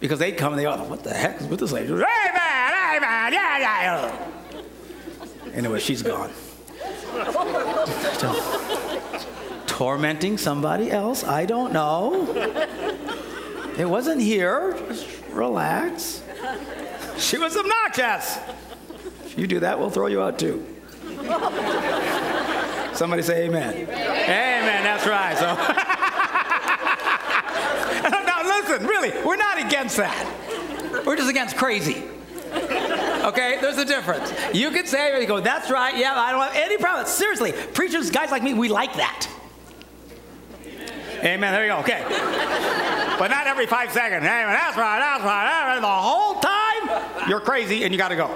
because 0.00 0.18
they'd 0.18 0.38
come 0.38 0.54
and 0.54 0.58
they 0.58 0.64
go, 0.64 0.74
"What 0.84 1.04
the 1.04 1.12
heck 1.12 1.42
is 1.42 1.48
with 1.48 1.60
this 1.60 1.70
lady?" 1.70 1.88
Hey 1.88 1.98
man, 1.98 2.72
hey 2.72 2.98
man, 2.98 3.32
yeah, 3.34 3.58
yeah. 3.58 4.28
Anyway, 5.52 5.80
she's 5.80 6.02
gone. 6.02 6.30
Tormenting 9.66 10.38
somebody 10.38 10.90
else. 10.90 11.24
I 11.24 11.44
don't 11.44 11.74
know. 11.74 12.26
It 13.78 13.84
wasn't 13.84 14.22
here. 14.22 14.78
Just 14.88 15.06
relax. 15.30 16.22
She 17.18 17.36
was 17.36 17.54
obnoxious. 17.54 18.38
If 19.26 19.36
you 19.36 19.46
do 19.46 19.60
that, 19.60 19.78
we'll 19.78 19.90
throw 19.90 20.06
you 20.06 20.22
out 20.22 20.38
too. 20.38 20.64
Somebody 22.94 23.22
say 23.22 23.46
amen. 23.46 23.74
Amen, 23.74 24.84
that's 24.84 25.06
right. 25.06 25.38
So 25.38 25.54
now 28.26 28.42
listen, 28.42 28.86
really, 28.86 29.12
we're 29.24 29.36
not 29.36 29.58
against 29.58 29.96
that. 29.96 30.26
We're 31.06 31.16
just 31.16 31.30
against 31.30 31.56
crazy. 31.56 32.04
Okay, 32.52 33.58
there's 33.60 33.78
a 33.78 33.84
difference. 33.84 34.32
You 34.52 34.70
can 34.70 34.86
say, 34.86 35.20
you 35.20 35.26
go, 35.26 35.40
that's 35.40 35.70
right, 35.70 35.96
yeah, 35.96 36.14
I 36.14 36.32
don't 36.32 36.42
have 36.42 36.56
any 36.56 36.76
problem. 36.76 37.06
Seriously, 37.06 37.52
preachers, 37.72 38.10
guys 38.10 38.30
like 38.30 38.42
me, 38.42 38.52
we 38.52 38.68
like 38.68 38.92
that. 38.94 39.28
Amen. 41.24 41.52
There 41.52 41.64
you 41.64 41.70
go. 41.70 41.78
Okay. 41.78 42.04
but 43.16 43.28
not 43.28 43.46
every 43.46 43.66
five 43.66 43.92
seconds. 43.92 44.24
Amen. 44.24 44.48
That's 44.48 44.76
right. 44.76 44.98
That's 44.98 45.22
right. 45.22 45.44
That's 45.44 45.66
right. 45.66 45.80
The 45.80 45.86
whole 45.86 46.40
time, 46.40 47.28
you're 47.28 47.40
crazy 47.40 47.84
and 47.84 47.92
you 47.92 47.98
got 47.98 48.08
to 48.08 48.16
go. 48.16 48.28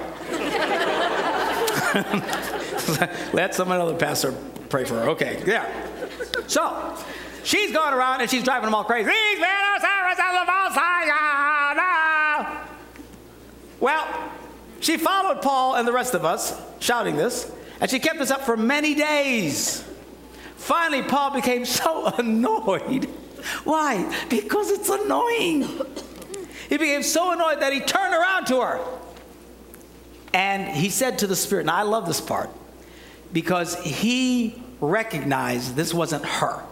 Let 3.32 3.54
some 3.54 3.70
other 3.70 3.94
pastor 3.94 4.32
pray 4.68 4.84
for 4.84 4.94
her. 4.94 5.08
Okay, 5.10 5.42
yeah. 5.46 5.66
So, 6.46 6.96
she's 7.42 7.72
going 7.72 7.94
around 7.94 8.20
and 8.20 8.30
she's 8.30 8.42
driving 8.42 8.66
them 8.66 8.74
all 8.74 8.84
crazy. 8.84 9.10
Well, 13.80 14.30
she 14.80 14.96
followed 14.98 15.42
Paul 15.42 15.76
and 15.76 15.88
the 15.88 15.92
rest 15.92 16.14
of 16.14 16.24
us 16.24 16.60
shouting 16.80 17.16
this, 17.16 17.50
and 17.80 17.90
she 17.90 17.98
kept 17.98 18.18
this 18.18 18.30
up 18.30 18.42
for 18.42 18.56
many 18.56 18.94
days. 18.94 19.82
Finally, 20.56 21.02
Paul 21.02 21.30
became 21.30 21.64
so 21.64 22.06
annoyed. 22.18 23.06
Why? 23.64 24.12
Because 24.28 24.70
it's 24.70 24.88
annoying. 24.88 25.68
He 26.68 26.76
became 26.76 27.02
so 27.02 27.32
annoyed 27.32 27.60
that 27.60 27.72
he 27.72 27.80
turned 27.80 28.12
around 28.12 28.46
to 28.46 28.60
her. 28.60 28.80
And 30.36 30.68
he 30.68 30.90
said 30.90 31.20
to 31.20 31.26
the 31.26 31.34
Spirit, 31.34 31.62
and 31.62 31.70
I 31.70 31.80
love 31.80 32.06
this 32.06 32.20
part, 32.20 32.50
because 33.32 33.74
he 33.82 34.62
recognized 34.82 35.76
this 35.76 35.94
wasn't 35.94 36.26
her. 36.26 36.62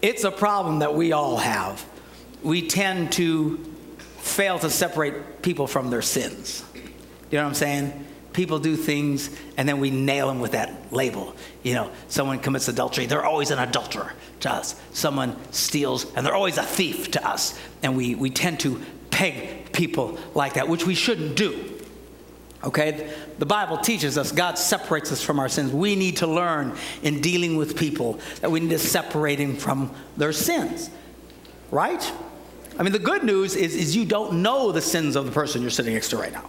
It's 0.00 0.24
a 0.24 0.30
problem 0.30 0.78
that 0.78 0.94
we 0.94 1.12
all 1.12 1.36
have. 1.36 1.84
We 2.42 2.66
tend 2.66 3.12
to 3.12 3.58
fail 4.20 4.58
to 4.60 4.70
separate 4.70 5.42
people 5.42 5.66
from 5.66 5.90
their 5.90 6.00
sins. 6.00 6.64
You 6.74 7.36
know 7.36 7.42
what 7.42 7.48
I'm 7.48 7.54
saying? 7.54 8.06
People 8.32 8.58
do 8.58 8.74
things 8.74 9.28
and 9.58 9.68
then 9.68 9.78
we 9.78 9.90
nail 9.90 10.28
them 10.28 10.40
with 10.40 10.52
that 10.52 10.94
label. 10.94 11.36
You 11.62 11.74
know, 11.74 11.90
someone 12.08 12.38
commits 12.38 12.68
adultery, 12.68 13.04
they're 13.04 13.24
always 13.24 13.50
an 13.50 13.58
adulterer 13.58 14.14
to 14.40 14.50
us. 14.50 14.80
Someone 14.94 15.36
steals 15.52 16.10
and 16.14 16.24
they're 16.24 16.34
always 16.34 16.56
a 16.56 16.62
thief 16.62 17.10
to 17.12 17.28
us. 17.28 17.58
And 17.82 17.98
we, 17.98 18.14
we 18.14 18.30
tend 18.30 18.60
to 18.60 18.80
peg 19.10 19.72
people 19.72 20.18
like 20.34 20.54
that, 20.54 20.68
which 20.68 20.86
we 20.86 20.94
shouldn't 20.94 21.36
do. 21.36 21.73
Okay? 22.64 23.12
The 23.38 23.46
Bible 23.46 23.76
teaches 23.76 24.16
us 24.16 24.32
God 24.32 24.58
separates 24.58 25.12
us 25.12 25.22
from 25.22 25.38
our 25.38 25.48
sins. 25.48 25.72
We 25.72 25.96
need 25.96 26.18
to 26.18 26.26
learn 26.26 26.76
in 27.02 27.20
dealing 27.20 27.56
with 27.56 27.76
people 27.76 28.18
that 28.40 28.50
we 28.50 28.60
need 28.60 28.70
to 28.70 28.78
separate 28.78 29.36
them 29.36 29.56
from 29.56 29.94
their 30.16 30.32
sins. 30.32 30.90
Right? 31.70 32.12
I 32.78 32.82
mean, 32.82 32.92
the 32.92 32.98
good 32.98 33.22
news 33.22 33.54
is, 33.54 33.74
is 33.74 33.94
you 33.94 34.04
don't 34.04 34.42
know 34.42 34.72
the 34.72 34.80
sins 34.80 35.16
of 35.16 35.26
the 35.26 35.32
person 35.32 35.62
you're 35.62 35.70
sitting 35.70 35.94
next 35.94 36.08
to 36.08 36.16
right 36.16 36.32
now. 36.32 36.48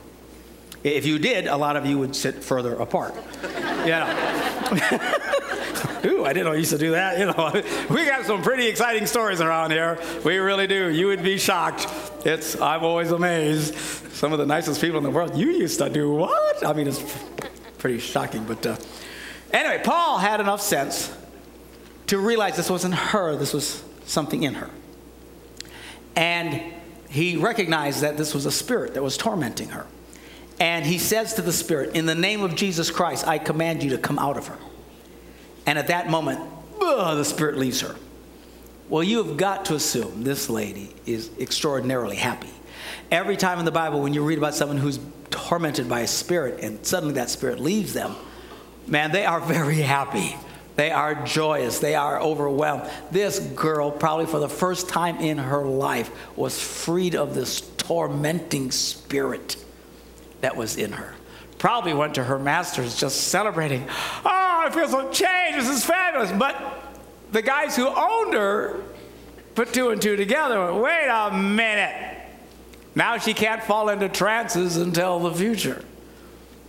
If 0.86 1.08
you 1.08 1.18
did, 1.18 1.48
a 1.48 1.58
lot 1.58 1.78
of 1.78 1.88
you 1.88 1.98
would 1.98 2.16
sit 2.16 2.44
further 2.44 2.76
apart. 2.76 3.16
You 3.42 3.50
know. 3.88 5.10
Ooh, 6.06 6.24
I 6.24 6.32
didn't 6.32 6.46
know 6.46 6.52
you 6.52 6.60
used 6.60 6.70
to 6.70 6.78
do 6.78 6.92
that. 6.92 7.18
You 7.18 7.26
know, 7.26 7.64
we 7.90 8.06
got 8.06 8.24
some 8.26 8.44
pretty 8.44 8.68
exciting 8.68 9.08
stories 9.08 9.42
around 9.42 9.72
here. 9.72 10.00
We 10.24 10.38
really 10.38 10.68
do. 10.68 10.90
You 10.90 11.08
would 11.08 11.24
be 11.24 11.40
shocked. 11.40 11.88
It's 12.24 12.62
I'm 12.62 12.84
always 12.84 13.10
amazed. 13.10 13.74
Some 14.14 14.32
of 14.32 14.38
the 14.38 14.46
nicest 14.46 14.80
people 14.80 15.00
in 15.00 15.04
the 15.04 15.10
world. 15.10 15.36
You 15.36 15.50
used 15.50 15.80
to 15.80 15.90
do 15.90 16.12
what? 16.12 16.64
I 16.64 16.74
mean, 16.74 16.88
it's 16.88 17.04
pretty 17.80 17.98
shocking. 17.98 18.46
But 18.46 18.64
uh, 18.68 18.76
anyway, 19.52 19.82
Paul 19.84 20.20
had 20.20 20.40
enough 20.40 20.62
sense 20.62 21.12
to 22.08 22.20
realize 22.20 22.58
this 22.58 22.70
wasn't 22.70 22.94
her. 22.94 23.36
This 23.36 23.54
was 23.54 23.84
something 24.06 24.44
in 24.44 24.54
her, 24.54 24.70
and 26.16 26.62
he 27.10 27.38
recognized 27.38 28.02
that 28.02 28.18
this 28.18 28.36
was 28.36 28.46
a 28.46 28.52
spirit 28.52 28.94
that 28.94 29.02
was 29.02 29.18
tormenting 29.18 29.70
her. 29.70 29.88
And 30.60 30.86
he 30.86 30.98
says 30.98 31.34
to 31.36 31.42
the 31.42 31.52
spirit, 31.52 31.96
"In 31.96 32.06
the 32.06 32.16
name 32.16 32.42
of 32.42 32.56
Jesus 32.56 32.90
Christ, 32.90 33.28
I 33.28 33.38
command 33.38 33.84
you 33.84 33.90
to 33.92 33.98
come 33.98 34.18
out 34.18 34.38
of 34.38 34.48
her." 34.48 34.58
And 35.66 35.78
at 35.78 35.88
that 35.88 36.10
moment, 36.10 36.40
ugh, 36.82 37.18
the 37.18 37.26
spirit 37.26 37.58
leaves 37.58 37.82
her. 37.82 37.96
Well, 38.88 39.04
you 39.04 39.24
have 39.24 39.38
got 39.38 39.66
to 39.66 39.76
assume 39.76 40.24
this 40.24 40.50
lady 40.50 40.94
is 41.06 41.32
extraordinarily 41.40 42.18
happy. 42.18 42.52
Every 43.10 43.36
time 43.36 43.60
in 43.60 43.66
the 43.66 43.72
Bible, 43.72 44.02
when 44.02 44.14
you 44.14 44.24
read 44.24 44.38
about 44.38 44.54
someone 44.54 44.78
who's 44.78 45.00
tormented 45.32 45.90
by 45.90 46.02
a 46.02 46.08
spirit 46.08 46.60
and 46.62 46.86
suddenly 46.86 47.16
that 47.16 47.30
spirit 47.30 47.60
leaves 47.60 47.94
them, 47.94 48.16
man, 48.86 49.12
they 49.12 49.26
are 49.26 49.40
very 49.42 49.78
happy. 49.78 50.36
They 50.76 50.92
are 50.92 51.16
joyous. 51.26 51.80
They 51.80 51.96
are 51.96 52.20
overwhelmed. 52.22 52.84
This 53.10 53.40
girl, 53.40 53.90
probably 53.92 54.26
for 54.26 54.40
the 54.40 54.50
first 54.50 54.90
time 54.90 55.18
in 55.18 55.38
her 55.38 55.64
life, 55.64 56.12
was 56.36 56.60
freed 56.60 57.16
of 57.16 57.34
this 57.34 57.62
tormenting 57.78 58.72
spirit 58.72 59.58
that 60.46 60.56
was 60.56 60.78
in 60.78 60.92
her. 60.92 61.16
Probably 61.58 61.96
went 61.96 62.14
to 62.16 62.24
her 62.24 62.38
masters 62.38 62.96
just 62.96 63.30
celebrating. 63.30 63.84
Oh, 64.24 64.64
I 64.64 64.70
feel 64.72 64.88
so 64.88 65.10
changed. 65.10 65.58
This 65.58 65.70
is 65.70 65.84
fabulous. 65.84 66.32
But 66.32 66.56
the 67.32 67.42
guys 67.42 67.76
who 67.76 67.88
owned 67.88 68.36
her 68.36 68.84
put 69.56 69.74
two 69.74 69.90
and 69.90 70.00
two 70.00 70.16
together. 70.16 70.72
went, 70.72 70.84
Wait 70.84 71.08
a 71.10 71.36
minute. 71.36 72.22
Now 72.94 73.18
she 73.18 73.34
can't 73.34 73.64
fall 73.64 73.90
into 73.90 74.08
trances 74.08 74.78
until 74.78 75.18
the 75.18 75.34
future. 75.34 75.84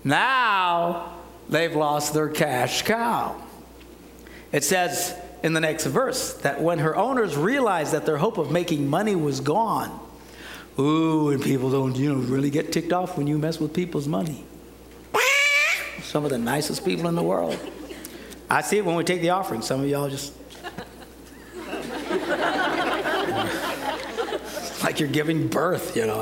Now 0.04 1.12
they've 1.50 1.76
lost 1.76 2.14
their 2.14 2.30
cash 2.30 2.80
cow. 2.80 3.42
It 4.52 4.64
says 4.64 5.14
in 5.42 5.52
the 5.52 5.60
next 5.60 5.84
verse 5.84 6.32
that 6.38 6.62
when 6.62 6.78
her 6.78 6.96
owners 6.96 7.36
realized 7.36 7.92
that 7.92 8.06
their 8.06 8.16
hope 8.16 8.38
of 8.38 8.50
making 8.50 8.88
money 8.88 9.16
was 9.16 9.40
gone, 9.40 10.00
ooh, 10.78 11.30
and 11.30 11.42
people 11.42 11.70
don't, 11.70 11.96
you 11.96 12.12
know, 12.12 12.20
really 12.20 12.50
get 12.50 12.72
ticked 12.72 12.92
off 12.92 13.16
when 13.16 13.26
you 13.26 13.38
mess 13.38 13.58
with 13.58 13.72
people's 13.72 14.08
money. 14.08 14.44
Some 16.02 16.24
of 16.24 16.30
the 16.30 16.38
nicest 16.38 16.84
people 16.84 17.08
in 17.08 17.14
the 17.14 17.22
world. 17.22 17.58
I 18.48 18.62
see 18.62 18.78
it 18.78 18.84
when 18.84 18.96
we 18.96 19.04
take 19.04 19.20
the 19.20 19.30
offering. 19.30 19.62
Some 19.62 19.82
of 19.82 19.88
y'all 19.88 20.08
just. 20.08 20.32
like 24.84 25.00
you're 25.00 25.08
giving 25.08 25.48
birth, 25.48 25.96
you 25.96 26.06
know. 26.06 26.20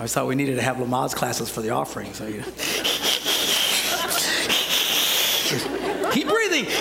I 0.00 0.08
thought 0.08 0.26
we 0.26 0.34
needed 0.34 0.56
to 0.56 0.62
have 0.62 0.78
Lamaze 0.78 1.14
classes 1.14 1.48
for 1.48 1.60
the 1.60 1.70
offering, 1.70 2.12
so 2.12 2.26
you. 2.26 2.42
Keep 6.12 6.28
breathing. 6.28 6.66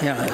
Yeah, 0.00 0.28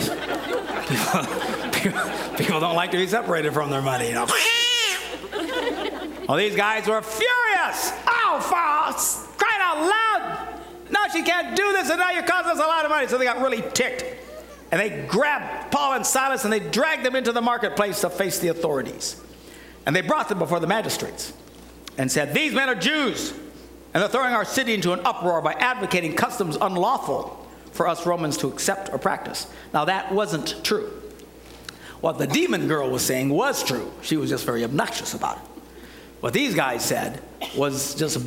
people, 2.36 2.60
don't 2.60 2.76
like 2.76 2.90
to 2.92 2.96
be 2.96 3.06
separated 3.06 3.52
from 3.52 3.70
their 3.70 3.82
money, 3.82 4.08
you 4.08 4.14
know. 4.14 4.26
well, 6.28 6.38
these 6.38 6.56
guys 6.56 6.86
were 6.86 7.02
furious. 7.02 7.92
Oh, 8.06 8.40
false! 8.40 9.26
Crying 9.36 9.60
out 9.60 9.80
loud! 9.80 10.60
No, 10.90 11.00
she 11.12 11.22
can't 11.22 11.56
do 11.56 11.72
this, 11.72 11.90
and 11.90 11.98
now 11.98 12.10
you're 12.10 12.22
costing 12.22 12.52
us 12.52 12.58
a 12.58 12.66
lot 12.66 12.84
of 12.84 12.90
money. 12.90 13.06
So 13.06 13.18
they 13.18 13.24
got 13.24 13.40
really 13.40 13.62
ticked. 13.74 14.04
And 14.70 14.80
they 14.80 15.06
grabbed 15.06 15.72
Paul 15.72 15.92
and 15.92 16.06
Silas 16.06 16.44
and 16.44 16.52
they 16.52 16.58
dragged 16.58 17.04
them 17.04 17.14
into 17.14 17.30
the 17.30 17.40
marketplace 17.40 18.00
to 18.00 18.10
face 18.10 18.40
the 18.40 18.48
authorities. 18.48 19.20
And 19.86 19.94
they 19.94 20.00
brought 20.00 20.28
them 20.28 20.40
before 20.40 20.58
the 20.58 20.66
magistrates 20.66 21.32
and 21.96 22.10
said, 22.10 22.34
These 22.34 22.54
men 22.54 22.68
are 22.68 22.74
Jews, 22.74 23.32
and 23.92 24.02
they're 24.02 24.08
throwing 24.08 24.32
our 24.32 24.44
city 24.44 24.74
into 24.74 24.92
an 24.92 25.00
uproar 25.04 25.42
by 25.42 25.52
advocating 25.52 26.16
customs 26.16 26.56
unlawful 26.60 27.46
for 27.70 27.86
us 27.86 28.04
Romans 28.06 28.36
to 28.38 28.48
accept 28.48 28.92
or 28.92 28.98
practice. 28.98 29.46
Now, 29.72 29.84
that 29.84 30.12
wasn't 30.12 30.64
true. 30.64 31.03
What 32.04 32.18
the 32.18 32.26
demon 32.26 32.68
girl 32.68 32.90
was 32.90 33.02
saying 33.02 33.30
was 33.30 33.64
true. 33.64 33.90
She 34.02 34.18
was 34.18 34.28
just 34.28 34.44
very 34.44 34.62
obnoxious 34.62 35.14
about 35.14 35.38
it. 35.38 35.42
What 36.20 36.34
these 36.34 36.54
guys 36.54 36.84
said 36.84 37.22
was 37.56 37.94
just 37.94 38.22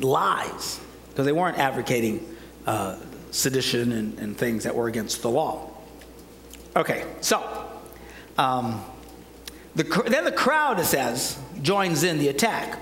lies 0.00 0.80
because 1.10 1.24
they 1.24 1.30
weren't 1.30 1.56
advocating 1.56 2.26
uh, 2.66 2.96
sedition 3.30 3.92
and, 3.92 4.18
and, 4.18 4.36
things 4.36 4.64
that 4.64 4.74
were 4.74 4.88
against 4.88 5.22
the 5.22 5.30
law. 5.30 5.70
Okay, 6.74 7.04
so 7.20 7.70
um, 8.38 8.82
the, 9.76 9.84
then 10.08 10.24
the 10.24 10.32
crowd, 10.32 10.80
it 10.80 10.86
says, 10.86 11.38
joins 11.62 12.02
in 12.02 12.18
the 12.18 12.26
attack, 12.26 12.76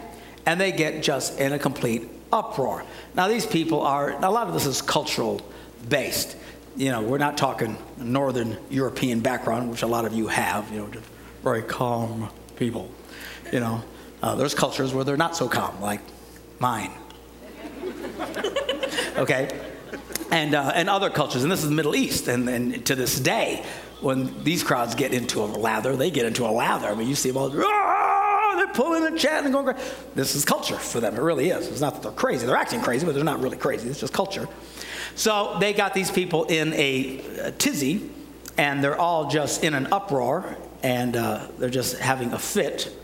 and 0.47 0.59
they 0.59 0.73
get 0.73 1.03
just 1.03 1.39
in 1.39 1.53
a 1.53 1.59
complete 1.59 2.09
uproar. 2.33 2.83
Now, 3.15 3.29
these 3.29 3.45
people 3.45 3.83
are, 3.83 4.13
a 4.13 4.31
lot 4.31 4.47
of 4.47 4.55
this 4.55 4.65
is 4.65 4.81
cultural 4.81 5.43
based. 5.87 6.35
You 6.77 6.91
know, 6.91 7.03
we're 7.03 7.19
not 7.19 7.39
talking 7.39 7.77
Northern 7.99 8.57
European 8.69 9.21
background, 9.21 9.71
which 9.71 9.83
a 9.83 9.87
lot 9.87 10.05
of 10.05 10.13
you 10.13 10.27
have, 10.27 10.71
you 10.73 10.79
know, 10.79 10.89
just 10.89 11.07
very 11.43 11.63
calm 11.63 12.31
people. 12.57 12.91
You 13.53 13.61
know, 13.61 13.85
uh, 14.23 14.35
there's 14.35 14.55
cultures 14.55 14.93
where 14.93 15.05
they're 15.05 15.17
not 15.17 15.37
so 15.37 15.49
calm, 15.49 15.81
like 15.81 16.01
mine. 16.59 16.91
okay? 19.17 19.61
And, 20.31 20.55
uh, 20.55 20.73
and 20.75 20.91
other 20.91 21.11
cultures, 21.11 21.45
and 21.45 21.53
this 21.53 21.63
is 21.63 21.69
the 21.69 21.75
Middle 21.75 21.95
East, 21.95 22.27
and, 22.27 22.49
and 22.49 22.85
to 22.87 22.97
this 22.97 23.21
day, 23.21 23.65
when 24.01 24.43
these 24.43 24.65
crowds 24.65 24.95
get 24.95 25.15
into 25.15 25.43
a 25.43 25.47
lather, 25.47 25.95
they 25.95 26.11
get 26.11 26.27
into 26.27 26.45
a 26.45 26.51
lather. 26.51 26.89
I 26.89 26.95
mean, 26.95 27.09
you 27.09 27.15
see 27.15 27.31
them 27.31 27.39
all, 27.39 27.51
they're 27.51 28.67
pulling 28.69 29.07
and 29.07 29.19
chanting 29.19 29.47
and 29.47 29.55
going 29.55 29.75
crazy. 29.75 29.95
This 30.15 30.35
is 30.35 30.45
culture 30.45 30.77
for 30.77 31.01
them. 31.01 31.15
It 31.15 31.21
really 31.21 31.51
is. 31.51 31.69
It's 31.69 31.81
not 31.81 31.95
that 31.95 32.03
they're 32.03 32.13
crazy. 32.13 32.47
They're 32.47 32.57
acting 32.57 32.81
crazy, 32.81 33.07
but 33.07 33.15
they're 33.15 33.25
not 33.25 33.41
really 33.41 33.57
crazy. 33.57 33.89
It's 33.89 34.01
just 34.01 34.13
culture. 34.13 34.49
So 35.17 35.57
they 35.61 35.73
got 35.73 35.95
these 35.95 36.11
people 36.11 36.45
in 36.45 36.73
a, 36.75 37.53
tizzy, 37.59 38.11
and 38.57 38.83
they're 38.83 38.99
all 38.99 39.31
just 39.31 39.65
in 39.65 39.75
an 39.75 39.89
uproar, 39.93 40.57
and 40.83 41.17
uh, 41.17 41.47
they're 41.59 41.71
just 41.71 41.99
having 41.99 42.33
a 42.33 42.39
fit. 42.39 42.95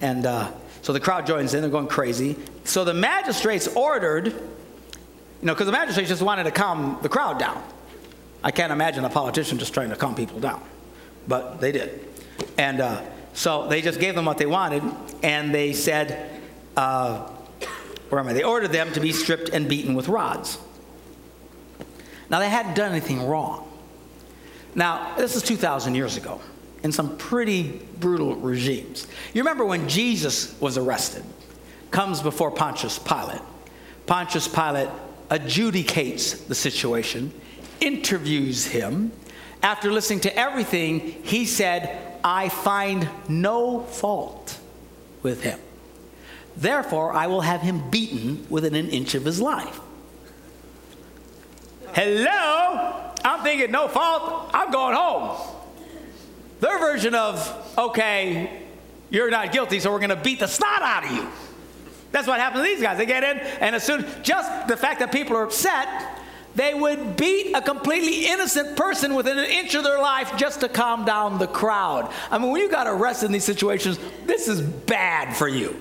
And 0.00 0.26
uh, 0.26 0.50
so 0.82 0.92
the 0.92 1.00
crowd 1.00 1.26
joins 1.26 1.54
in. 1.54 1.62
They're 1.62 1.70
going 1.70 1.86
crazy. 1.86 2.36
So 2.64 2.84
the 2.84 2.94
magistrates 2.94 3.68
ordered, 3.68 4.26
you 4.26 4.32
know, 5.42 5.54
because 5.54 5.66
the 5.66 5.72
magistrates 5.72 6.08
just 6.08 6.22
wanted 6.22 6.44
to 6.44 6.50
calm 6.50 6.98
the 7.02 7.08
crowd 7.08 7.38
down. 7.38 7.62
I 8.44 8.50
can't 8.50 8.72
imagine 8.72 9.04
a 9.04 9.10
politician 9.10 9.58
just 9.58 9.72
trying 9.72 9.90
to 9.90 9.96
calm 9.96 10.14
people 10.14 10.40
down, 10.40 10.62
but 11.28 11.60
they 11.60 11.72
did. 11.72 12.08
And 12.58 12.80
uh, 12.80 13.02
so 13.34 13.68
they 13.68 13.80
just 13.80 14.00
gave 14.00 14.14
them 14.14 14.24
what 14.24 14.38
they 14.38 14.46
wanted, 14.46 14.82
and 15.22 15.54
they 15.54 15.72
said, 15.72 16.40
uh, 16.76 17.28
where 18.08 18.20
am 18.20 18.28
I? 18.28 18.32
They 18.32 18.42
ordered 18.42 18.72
them 18.72 18.92
to 18.92 19.00
be 19.00 19.12
stripped 19.12 19.48
and 19.50 19.68
beaten 19.68 19.94
with 19.94 20.08
rods. 20.08 20.58
Now, 22.32 22.38
they 22.38 22.48
hadn't 22.48 22.74
done 22.74 22.90
anything 22.90 23.26
wrong. 23.26 23.68
Now, 24.74 25.14
this 25.16 25.36
is 25.36 25.42
2,000 25.42 25.94
years 25.94 26.16
ago 26.16 26.40
in 26.82 26.90
some 26.90 27.18
pretty 27.18 27.80
brutal 28.00 28.34
regimes. 28.36 29.06
You 29.34 29.42
remember 29.42 29.66
when 29.66 29.86
Jesus 29.86 30.58
was 30.58 30.78
arrested, 30.78 31.22
comes 31.90 32.22
before 32.22 32.50
Pontius 32.50 32.98
Pilate. 32.98 33.42
Pontius 34.06 34.48
Pilate 34.48 34.88
adjudicates 35.28 36.46
the 36.48 36.54
situation, 36.54 37.32
interviews 37.80 38.64
him. 38.66 39.12
After 39.62 39.92
listening 39.92 40.20
to 40.20 40.36
everything, 40.36 41.00
he 41.00 41.44
said, 41.44 42.18
I 42.24 42.48
find 42.48 43.08
no 43.28 43.82
fault 43.82 44.58
with 45.22 45.42
him. 45.42 45.58
Therefore, 46.56 47.12
I 47.12 47.26
will 47.26 47.42
have 47.42 47.60
him 47.60 47.90
beaten 47.90 48.46
within 48.48 48.74
an 48.74 48.88
inch 48.88 49.14
of 49.14 49.24
his 49.26 49.40
life. 49.40 49.80
Hello? 51.94 53.12
I'm 53.24 53.42
thinking, 53.42 53.70
no 53.70 53.88
fault, 53.88 54.50
I'm 54.52 54.70
going 54.70 54.94
home. 54.94 55.36
Their 56.60 56.78
version 56.78 57.14
of, 57.14 57.74
okay, 57.78 58.62
you're 59.10 59.30
not 59.30 59.52
guilty, 59.52 59.80
so 59.80 59.90
we're 59.90 59.98
to 60.10 60.16
beat 60.16 60.40
the 60.40 60.46
snot 60.46 60.82
out 60.82 61.04
of 61.04 61.12
you. 61.12 61.28
That's 62.12 62.26
what 62.26 62.40
happens 62.40 62.64
to 62.64 62.68
these 62.68 62.82
guys. 62.82 62.98
They 62.98 63.06
get 63.06 63.24
in, 63.24 63.38
and 63.38 63.74
as 63.74 63.84
soon 63.84 64.04
just 64.22 64.68
the 64.68 64.76
fact 64.76 65.00
that 65.00 65.12
people 65.12 65.36
are 65.36 65.44
upset, 65.44 66.20
they 66.54 66.74
would 66.74 67.16
beat 67.16 67.54
a 67.54 67.62
completely 67.62 68.26
innocent 68.26 68.76
person 68.76 69.14
within 69.14 69.38
an 69.38 69.46
inch 69.46 69.74
of 69.74 69.84
their 69.84 69.98
life 69.98 70.36
just 70.36 70.60
to 70.60 70.68
calm 70.68 71.04
down 71.04 71.38
the 71.38 71.46
crowd. 71.46 72.12
I 72.30 72.38
mean, 72.38 72.50
when 72.50 72.60
you 72.60 72.70
got 72.70 72.86
arrested 72.86 73.26
in 73.26 73.32
these 73.32 73.44
situations, 73.44 73.98
this 74.26 74.48
is 74.48 74.60
bad 74.60 75.34
for 75.34 75.48
you. 75.48 75.80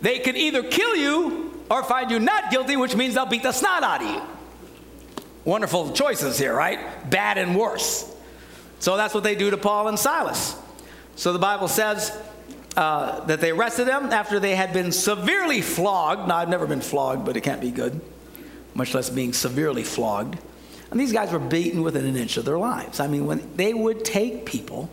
They 0.00 0.18
can 0.18 0.36
either 0.36 0.62
kill 0.62 0.94
you 0.94 1.64
or 1.70 1.82
find 1.82 2.10
you 2.10 2.20
not 2.20 2.50
guilty, 2.50 2.76
which 2.76 2.94
means 2.94 3.14
they'll 3.14 3.26
beat 3.26 3.42
the 3.42 3.52
snot 3.52 3.82
out 3.82 4.02
of 4.02 4.08
you. 4.08 4.22
Wonderful 5.44 5.92
choices 5.92 6.38
here, 6.38 6.54
right? 6.54 7.10
Bad 7.10 7.38
and 7.38 7.56
worse. 7.56 8.10
So 8.78 8.96
that's 8.96 9.14
what 9.14 9.24
they 9.24 9.34
do 9.34 9.50
to 9.50 9.56
Paul 9.56 9.88
and 9.88 9.98
Silas. 9.98 10.56
So 11.16 11.32
the 11.32 11.38
Bible 11.38 11.68
says 11.68 12.16
uh, 12.76 13.20
that 13.26 13.40
they 13.40 13.50
arrested 13.50 13.86
them 13.86 14.06
after 14.06 14.40
they 14.40 14.54
had 14.54 14.72
been 14.72 14.90
severely 14.90 15.60
flogged. 15.60 16.28
Now, 16.28 16.36
I've 16.36 16.48
never 16.48 16.66
been 16.66 16.80
flogged, 16.80 17.24
but 17.24 17.36
it 17.36 17.42
can't 17.42 17.60
be 17.60 17.70
good 17.70 18.00
much 18.74 18.92
less 18.92 19.08
being 19.08 19.32
severely 19.32 19.84
flogged. 19.84 20.38
And 20.90 21.00
these 21.00 21.12
guys 21.12 21.32
were 21.32 21.38
beaten 21.38 21.82
within 21.82 22.04
an 22.04 22.16
inch 22.16 22.36
of 22.36 22.44
their 22.44 22.58
lives. 22.58 23.00
I 23.00 23.06
mean, 23.06 23.26
when 23.26 23.56
they 23.56 23.72
would 23.72 24.04
take 24.04 24.44
people, 24.44 24.90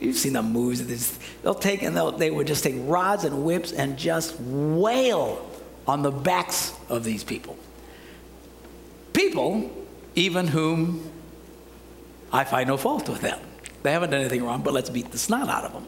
you've 0.00 0.16
seen 0.16 0.34
the 0.34 0.42
movies, 0.42 1.18
they'll 1.42 1.54
take 1.54 1.82
and 1.82 1.96
they'll, 1.96 2.12
they 2.12 2.30
would 2.30 2.46
just 2.46 2.62
take 2.62 2.74
rods 2.78 3.24
and 3.24 3.44
whips 3.44 3.72
and 3.72 3.98
just 3.98 4.38
wail 4.40 5.48
on 5.86 6.02
the 6.02 6.10
backs 6.10 6.74
of 6.88 7.04
these 7.04 7.24
people. 7.24 7.56
People, 9.12 9.70
even 10.14 10.48
whom 10.48 11.10
I 12.32 12.44
find 12.44 12.68
no 12.68 12.76
fault 12.76 13.08
with 13.08 13.20
them. 13.20 13.38
They 13.82 13.92
haven't 13.92 14.10
done 14.10 14.20
anything 14.20 14.44
wrong, 14.44 14.62
but 14.62 14.72
let's 14.72 14.90
beat 14.90 15.10
the 15.10 15.18
snot 15.18 15.48
out 15.48 15.64
of 15.64 15.72
them. 15.72 15.86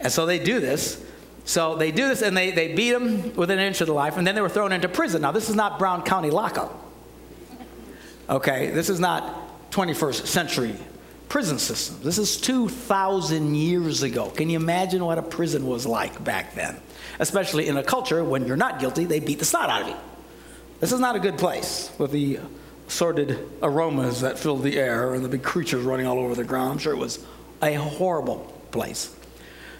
And 0.00 0.12
so 0.12 0.26
they 0.26 0.38
do 0.38 0.60
this. 0.60 1.04
So 1.44 1.76
they 1.76 1.90
do 1.90 2.08
this 2.08 2.22
and 2.22 2.36
they, 2.36 2.50
they 2.50 2.74
beat 2.74 2.92
them 2.92 3.34
within 3.34 3.58
an 3.58 3.66
inch 3.66 3.80
of 3.80 3.86
the 3.86 3.92
life, 3.92 4.16
and 4.16 4.26
then 4.26 4.34
they 4.34 4.40
were 4.40 4.48
thrown 4.48 4.72
into 4.72 4.88
prison. 4.88 5.22
Now, 5.22 5.32
this 5.32 5.48
is 5.48 5.54
not 5.54 5.78
Brown 5.78 6.02
County 6.02 6.30
lockup. 6.30 6.80
Okay, 8.28 8.70
this 8.70 8.88
is 8.88 9.00
not 9.00 9.70
21st 9.70 10.26
century 10.26 10.76
prison 11.34 11.58
system. 11.58 11.98
This 12.04 12.16
is 12.16 12.40
2,000 12.40 13.56
years 13.56 14.04
ago. 14.04 14.30
Can 14.30 14.48
you 14.50 14.56
imagine 14.56 15.04
what 15.04 15.18
a 15.18 15.22
prison 15.22 15.66
was 15.66 15.84
like 15.84 16.22
back 16.22 16.54
then? 16.54 16.76
Especially 17.18 17.66
in 17.66 17.76
a 17.76 17.82
culture 17.82 18.22
when 18.22 18.46
you're 18.46 18.56
not 18.56 18.78
guilty, 18.78 19.04
they 19.04 19.18
beat 19.18 19.40
the 19.40 19.44
snot 19.44 19.68
out 19.68 19.82
of 19.82 19.88
you. 19.88 19.96
This 20.78 20.92
is 20.92 21.00
not 21.00 21.16
a 21.16 21.18
good 21.18 21.36
place 21.36 21.90
with 21.98 22.12
the 22.12 22.38
sordid 22.88 23.38
aromas 23.62 24.20
that 24.20 24.38
filled 24.38 24.62
the 24.62 24.78
air 24.78 25.14
and 25.14 25.24
the 25.24 25.28
big 25.28 25.42
creatures 25.42 25.84
running 25.84 26.06
all 26.06 26.18
over 26.18 26.34
the 26.34 26.44
ground. 26.44 26.72
I'm 26.72 26.78
sure 26.78 26.92
it 26.92 26.98
was 26.98 27.24
a 27.62 27.74
horrible 27.74 28.38
place. 28.70 29.14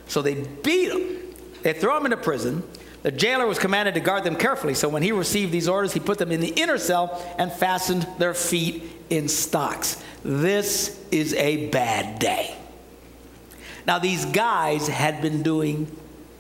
So 0.06 0.22
they 0.22 0.34
beat 0.62 0.90
him 0.90 1.24
they 1.64 1.72
throw 1.72 1.96
him 1.96 2.04
into 2.04 2.18
prison. 2.18 2.62
The 3.02 3.10
jailer 3.10 3.46
was 3.46 3.58
commanded 3.58 3.94
to 3.94 4.00
guard 4.00 4.22
them 4.22 4.36
carefully, 4.36 4.74
so 4.74 4.88
when 4.88 5.02
he 5.02 5.12
received 5.12 5.50
these 5.50 5.66
orders, 5.66 5.92
he 5.92 6.00
put 6.00 6.18
them 6.18 6.30
in 6.30 6.40
the 6.40 6.48
inner 6.48 6.78
cell 6.78 7.20
and 7.38 7.50
fastened 7.50 8.06
their 8.18 8.34
feet 8.34 8.84
in 9.10 9.28
stocks. 9.28 10.02
This 10.22 11.02
is 11.10 11.34
a 11.34 11.68
bad 11.68 12.18
day. 12.18 12.54
Now, 13.86 13.98
these 13.98 14.26
guys 14.26 14.88
had 14.88 15.20
been 15.22 15.42
doing 15.42 15.94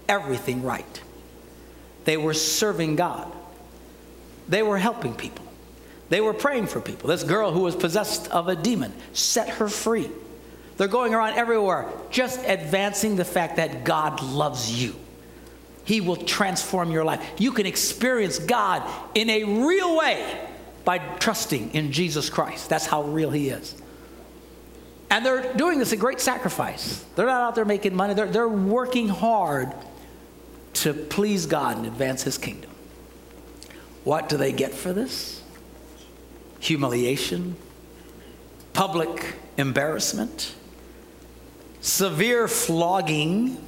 everything 0.08 0.62
right. 0.62 1.02
They 2.04 2.18
were 2.18 2.34
serving 2.34 2.96
God, 2.96 3.32
they 4.46 4.62
were 4.62 4.78
helping 4.78 5.14
people, 5.14 5.43
they 6.08 6.20
were 6.20 6.34
praying 6.34 6.66
for 6.66 6.80
people. 6.80 7.08
This 7.08 7.24
girl 7.24 7.50
who 7.52 7.60
was 7.60 7.74
possessed 7.74 8.30
of 8.30 8.48
a 8.48 8.56
demon 8.56 8.92
set 9.12 9.48
her 9.48 9.68
free. 9.68 10.10
They're 10.76 10.88
going 10.88 11.14
around 11.14 11.34
everywhere, 11.34 11.88
just 12.10 12.40
advancing 12.44 13.16
the 13.16 13.24
fact 13.24 13.56
that 13.56 13.84
God 13.84 14.22
loves 14.22 14.82
you. 14.82 14.94
He 15.84 16.00
will 16.00 16.16
transform 16.16 16.90
your 16.90 17.04
life. 17.04 17.24
You 17.38 17.52
can 17.52 17.66
experience 17.66 18.38
God 18.38 18.82
in 19.14 19.30
a 19.30 19.44
real 19.44 19.96
way 19.96 20.48
by 20.84 20.98
trusting 20.98 21.74
in 21.74 21.92
Jesus 21.92 22.28
Christ. 22.30 22.68
That's 22.68 22.86
how 22.86 23.04
real 23.04 23.30
He 23.30 23.50
is. 23.50 23.74
And 25.10 25.24
they're 25.24 25.54
doing 25.54 25.78
this 25.78 25.92
a 25.92 25.96
great 25.96 26.20
sacrifice. 26.20 27.04
They're 27.14 27.26
not 27.26 27.42
out 27.42 27.54
there 27.54 27.64
making 27.64 27.94
money, 27.94 28.14
they're, 28.14 28.26
they're 28.26 28.48
working 28.48 29.08
hard 29.08 29.72
to 30.74 30.92
please 30.92 31.46
God 31.46 31.76
and 31.76 31.86
advance 31.86 32.22
His 32.24 32.36
kingdom. 32.36 32.70
What 34.02 34.28
do 34.28 34.36
they 34.36 34.52
get 34.52 34.74
for 34.74 34.92
this? 34.92 35.43
Humiliation, 36.64 37.56
public 38.72 39.34
embarrassment, 39.58 40.54
severe 41.82 42.48
flogging 42.48 43.58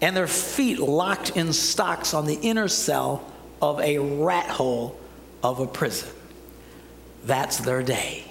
and 0.00 0.16
their 0.16 0.28
feet 0.28 0.78
locked 0.78 1.36
in 1.36 1.52
stocks 1.52 2.14
on 2.14 2.26
the 2.26 2.34
inner 2.34 2.68
cell 2.68 3.32
of 3.60 3.80
a 3.80 3.98
rat 3.98 4.48
hole 4.48 4.98
of 5.42 5.58
a 5.58 5.66
prison. 5.66 6.08
That's 7.24 7.58
their 7.58 7.82
day. 7.82 8.24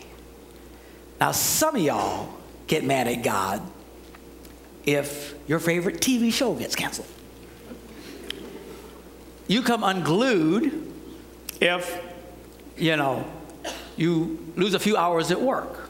Now, 1.19 1.33
some 1.33 1.75
of 1.75 1.81
y'all 1.81 2.33
get 2.67 2.85
mad 2.85 3.07
at 3.07 3.23
God 3.23 3.61
if 4.85 5.35
your 5.47 5.59
favorite 5.59 5.97
TV 5.97 6.31
show 6.31 6.53
gets 6.53 6.75
canceled. 6.75 7.07
You 9.47 9.61
come 9.61 9.83
unglued 9.83 10.93
if, 11.59 12.01
you 12.77 12.95
know, 12.95 13.25
you 13.97 14.53
lose 14.55 14.73
a 14.73 14.79
few 14.79 14.97
hours 14.97 15.31
at 15.31 15.39
work. 15.39 15.89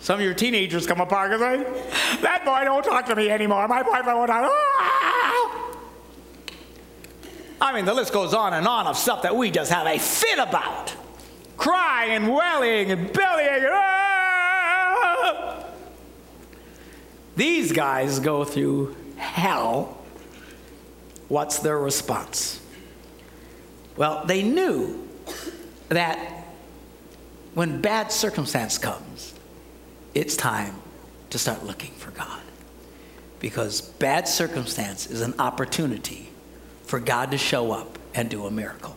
Some 0.00 0.20
of 0.20 0.24
your 0.24 0.34
teenagers 0.34 0.86
come 0.86 1.00
apart 1.00 1.32
and 1.32 1.40
say, 1.40 2.20
That 2.22 2.44
boy 2.44 2.64
don't 2.64 2.82
talk 2.82 3.06
to 3.06 3.16
me 3.16 3.30
anymore. 3.30 3.66
My 3.68 3.82
boyfriend 3.82 4.06
won't 4.06 4.28
talk. 4.28 4.50
Ah! 4.50 5.74
I 7.60 7.74
mean, 7.74 7.84
the 7.84 7.94
list 7.94 8.12
goes 8.12 8.32
on 8.32 8.54
and 8.54 8.66
on 8.66 8.86
of 8.86 8.96
stuff 8.96 9.22
that 9.22 9.34
we 9.34 9.50
just 9.50 9.72
have 9.72 9.86
a 9.86 9.98
fit 9.98 10.38
about. 10.38 10.94
Crying 11.56 12.12
and 12.12 12.32
wailing 12.32 12.92
and 12.92 13.12
bellying. 13.12 13.66
Ah! 13.68 15.64
These 17.34 17.72
guys 17.72 18.20
go 18.20 18.44
through 18.44 18.96
hell. 19.16 19.98
What's 21.28 21.58
their 21.58 21.78
response? 21.78 22.60
Well, 23.96 24.24
they 24.24 24.42
knew 24.42 25.08
that 25.88 26.37
when 27.54 27.80
bad 27.80 28.12
circumstance 28.12 28.78
comes, 28.78 29.34
it's 30.14 30.36
time 30.36 30.74
to 31.30 31.38
start 31.38 31.64
looking 31.64 31.92
for 31.92 32.10
God. 32.10 32.40
Because 33.40 33.80
bad 33.80 34.26
circumstance 34.26 35.06
is 35.06 35.20
an 35.20 35.34
opportunity 35.38 36.28
for 36.84 36.98
God 36.98 37.30
to 37.30 37.38
show 37.38 37.72
up 37.72 37.98
and 38.14 38.28
do 38.28 38.46
a 38.46 38.50
miracle. 38.50 38.96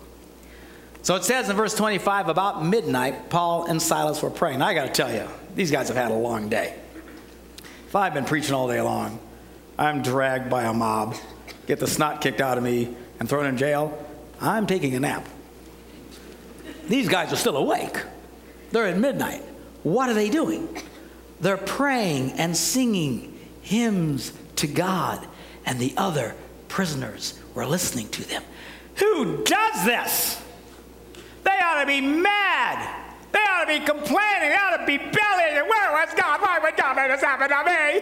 So 1.03 1.15
it 1.15 1.23
says 1.23 1.49
in 1.49 1.55
verse 1.55 1.75
25, 1.75 2.27
about 2.27 2.63
midnight, 2.63 3.29
Paul 3.29 3.65
and 3.65 3.81
Silas 3.81 4.21
were 4.21 4.29
praying. 4.29 4.61
I 4.61 4.73
got 4.73 4.85
to 4.85 4.91
tell 4.91 5.11
you, 5.11 5.27
these 5.55 5.71
guys 5.71 5.87
have 5.87 5.97
had 5.97 6.11
a 6.11 6.15
long 6.15 6.47
day. 6.47 6.75
If 7.87 7.95
I've 7.95 8.13
been 8.13 8.25
preaching 8.25 8.53
all 8.53 8.67
day 8.67 8.81
long, 8.81 9.19
I'm 9.77 10.01
dragged 10.01 10.49
by 10.49 10.63
a 10.63 10.73
mob, 10.73 11.15
get 11.67 11.79
the 11.79 11.87
snot 11.87 12.21
kicked 12.21 12.39
out 12.39 12.57
of 12.57 12.63
me, 12.63 12.95
and 13.19 13.27
thrown 13.27 13.45
in 13.45 13.57
jail, 13.57 13.97
I'm 14.39 14.67
taking 14.67 14.95
a 14.95 14.99
nap. 14.99 15.27
These 16.87 17.09
guys 17.09 17.33
are 17.33 17.35
still 17.35 17.57
awake. 17.57 17.97
They're 18.71 18.87
at 18.87 18.97
midnight. 18.97 19.43
What 19.83 20.09
are 20.09 20.13
they 20.13 20.29
doing? 20.29 20.69
They're 21.39 21.57
praying 21.57 22.33
and 22.33 22.55
singing 22.55 23.37
hymns 23.61 24.33
to 24.57 24.67
God, 24.67 25.25
and 25.65 25.79
the 25.79 25.93
other 25.97 26.35
prisoners 26.67 27.39
were 27.55 27.65
listening 27.65 28.09
to 28.09 28.27
them. 28.27 28.43
Who 28.95 29.43
does 29.43 29.85
this? 29.85 30.41
They 31.43 31.59
ought 31.63 31.81
to 31.81 31.87
be 31.87 32.01
mad. 32.01 32.97
They 33.31 33.39
ought 33.39 33.65
to 33.65 33.79
be 33.79 33.85
complaining. 33.85 34.49
They 34.49 34.55
ought 34.55 34.77
to 34.77 34.85
be 34.85 34.97
bellying. 34.97 35.67
Where 35.67 35.91
was 35.91 36.09
God? 36.15 36.41
Why 36.41 36.59
would 36.59 36.75
God 36.77 36.95
let 36.95 37.07
this 37.07 37.21
happen 37.21 37.49
to 37.49 37.63
me? 37.65 38.01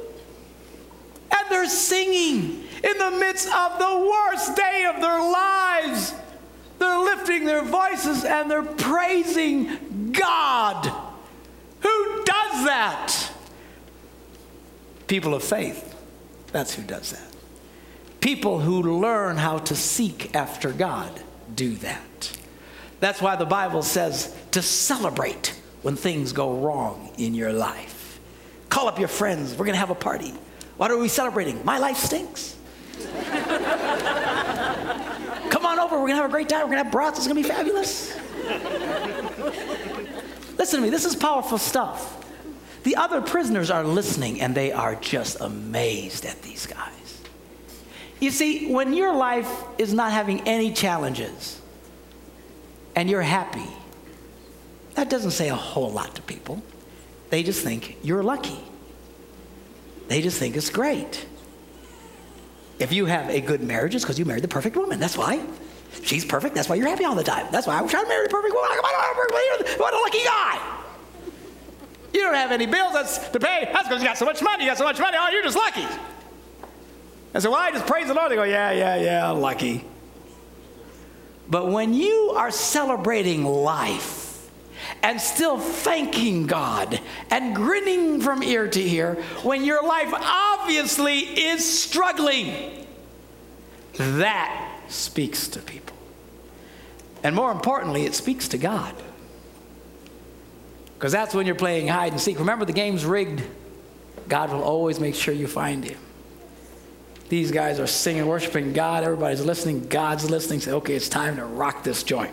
and 1.32 1.50
they're 1.50 1.66
singing 1.66 2.64
in 2.82 2.98
the 2.98 3.10
midst 3.18 3.48
of 3.48 3.78
the 3.78 4.10
worst 4.10 4.56
day 4.56 4.90
of 4.92 5.00
their 5.00 5.20
lives. 5.20 6.14
They're 6.78 6.98
lifting 6.98 7.44
their 7.44 7.62
voices 7.62 8.24
and 8.24 8.50
they're 8.50 8.62
praising 8.62 10.12
God. 10.12 10.86
Who 11.80 12.24
does 12.24 12.64
that? 12.64 13.32
People 15.06 15.34
of 15.34 15.42
faith. 15.42 15.86
That's 16.52 16.74
who 16.74 16.82
does 16.82 17.10
that. 17.10 17.30
People 18.20 18.60
who 18.60 19.00
learn 19.00 19.36
how 19.36 19.58
to 19.58 19.74
seek 19.74 20.34
after 20.34 20.72
God 20.72 21.22
do 21.54 21.74
that. 21.76 22.36
That's 23.00 23.22
why 23.22 23.36
the 23.36 23.46
Bible 23.46 23.82
says 23.82 24.34
to 24.52 24.62
celebrate 24.62 25.58
when 25.82 25.96
things 25.96 26.32
go 26.32 26.58
wrong 26.58 27.10
in 27.16 27.34
your 27.34 27.52
life. 27.52 28.20
Call 28.68 28.88
up 28.88 28.98
your 28.98 29.08
friends. 29.08 29.54
We're 29.54 29.64
to 29.74 29.80
have 29.80 29.90
a 29.90 29.94
party. 29.94 30.34
What 30.80 30.90
are 30.90 30.96
we 30.96 31.08
celebrating? 31.08 31.62
My 31.62 31.76
life 31.76 31.98
stinks. 31.98 32.56
Come 35.50 35.66
on 35.66 35.78
over. 35.78 35.96
We're 35.96 36.06
going 36.06 36.16
to 36.16 36.22
have 36.22 36.30
a 36.30 36.32
great 36.32 36.48
time. 36.48 36.60
We're 36.60 36.76
going 36.76 36.78
to 36.78 36.84
have 36.84 36.90
brats. 36.90 37.18
It's 37.18 37.28
going 37.28 37.36
to 37.36 37.46
be 37.46 37.54
fabulous. 37.54 38.16
Listen 40.56 40.80
to 40.80 40.86
me. 40.86 40.88
This 40.88 41.04
is 41.04 41.14
powerful 41.14 41.58
stuff. 41.58 42.24
The 42.84 42.96
other 42.96 43.20
prisoners 43.20 43.70
are 43.70 43.84
listening 43.84 44.40
and 44.40 44.54
they 44.54 44.72
are 44.72 44.94
just 44.94 45.38
amazed 45.42 46.24
at 46.24 46.40
these 46.40 46.64
guys. 46.66 47.20
You 48.18 48.30
see, 48.30 48.72
when 48.72 48.94
your 48.94 49.14
life 49.14 49.52
is 49.76 49.92
not 49.92 50.12
having 50.12 50.48
any 50.48 50.72
challenges 50.72 51.60
and 52.96 53.10
you're 53.10 53.20
happy, 53.20 53.68
that 54.94 55.10
doesn't 55.10 55.32
say 55.32 55.50
a 55.50 55.54
whole 55.54 55.90
lot 55.90 56.14
to 56.14 56.22
people. 56.22 56.62
They 57.28 57.42
just 57.42 57.62
think 57.62 57.98
you're 58.02 58.22
lucky. 58.22 58.69
They 60.10 60.20
just 60.22 60.40
think 60.40 60.56
it's 60.56 60.70
great. 60.70 61.24
If 62.80 62.92
you 62.92 63.06
have 63.06 63.30
a 63.30 63.40
good 63.40 63.62
marriage, 63.62 63.94
it's 63.94 64.02
because 64.02 64.18
you 64.18 64.24
married 64.24 64.42
the 64.42 64.48
perfect 64.48 64.74
woman. 64.74 64.98
That's 64.98 65.16
why. 65.16 65.40
She's 66.02 66.24
perfect. 66.24 66.56
That's 66.56 66.68
why 66.68 66.74
you're 66.74 66.88
happy 66.88 67.04
all 67.04 67.14
the 67.14 67.22
time. 67.22 67.46
That's 67.52 67.68
why 67.68 67.78
I'm 67.78 67.86
trying 67.86 68.06
to 68.06 68.08
marry 68.08 68.26
the 68.26 68.30
perfect 68.30 68.52
woman. 68.52 68.70
What 69.76 69.94
a 69.94 69.98
lucky 69.98 70.24
guy. 70.24 70.58
You 72.12 72.22
don't 72.22 72.34
have 72.34 72.50
any 72.50 72.66
bills 72.66 72.92
that's 72.92 73.28
to 73.28 73.38
pay. 73.38 73.70
That's 73.72 73.86
because 73.86 74.02
you 74.02 74.08
got 74.08 74.18
so 74.18 74.24
much 74.24 74.42
money. 74.42 74.64
You 74.64 74.70
got 74.70 74.78
so 74.78 74.84
much 74.84 74.98
money. 74.98 75.16
Oh, 75.16 75.30
you're 75.30 75.44
just 75.44 75.56
lucky. 75.56 75.86
I 77.32 77.38
said, 77.38 77.52
well, 77.52 77.60
I 77.60 77.70
just 77.70 77.86
praise 77.86 78.08
the 78.08 78.14
Lord. 78.14 78.32
They 78.32 78.34
go, 78.34 78.42
yeah, 78.42 78.72
yeah, 78.72 78.96
yeah, 78.96 79.30
lucky. 79.30 79.84
But 81.48 81.68
when 81.68 81.94
you 81.94 82.34
are 82.36 82.50
celebrating 82.50 83.44
life, 83.44 84.19
and 85.02 85.20
still 85.20 85.58
thanking 85.58 86.46
God 86.46 87.00
and 87.30 87.54
grinning 87.54 88.20
from 88.20 88.42
ear 88.42 88.68
to 88.68 88.80
ear 88.80 89.14
when 89.42 89.64
your 89.64 89.86
life 89.86 90.12
obviously 90.12 91.18
is 91.18 91.64
struggling. 91.64 92.86
That 93.96 94.80
speaks 94.88 95.48
to 95.48 95.60
people. 95.60 95.96
And 97.22 97.34
more 97.34 97.52
importantly, 97.52 98.04
it 98.04 98.14
speaks 98.14 98.48
to 98.48 98.58
God. 98.58 98.94
Because 100.94 101.12
that's 101.12 101.34
when 101.34 101.46
you're 101.46 101.54
playing 101.54 101.88
hide 101.88 102.12
and 102.12 102.20
seek. 102.20 102.38
Remember, 102.38 102.64
the 102.64 102.72
game's 102.72 103.04
rigged. 103.04 103.42
God 104.28 104.52
will 104.52 104.62
always 104.62 105.00
make 105.00 105.14
sure 105.14 105.32
you 105.32 105.46
find 105.46 105.84
him. 105.84 105.98
These 107.28 107.52
guys 107.52 107.78
are 107.78 107.86
singing, 107.86 108.26
worshiping 108.26 108.72
God. 108.72 109.04
Everybody's 109.04 109.44
listening. 109.44 109.86
God's 109.88 110.28
listening. 110.28 110.60
Say, 110.60 110.72
okay, 110.72 110.94
it's 110.94 111.08
time 111.08 111.36
to 111.36 111.44
rock 111.44 111.84
this 111.84 112.02
joint. 112.02 112.32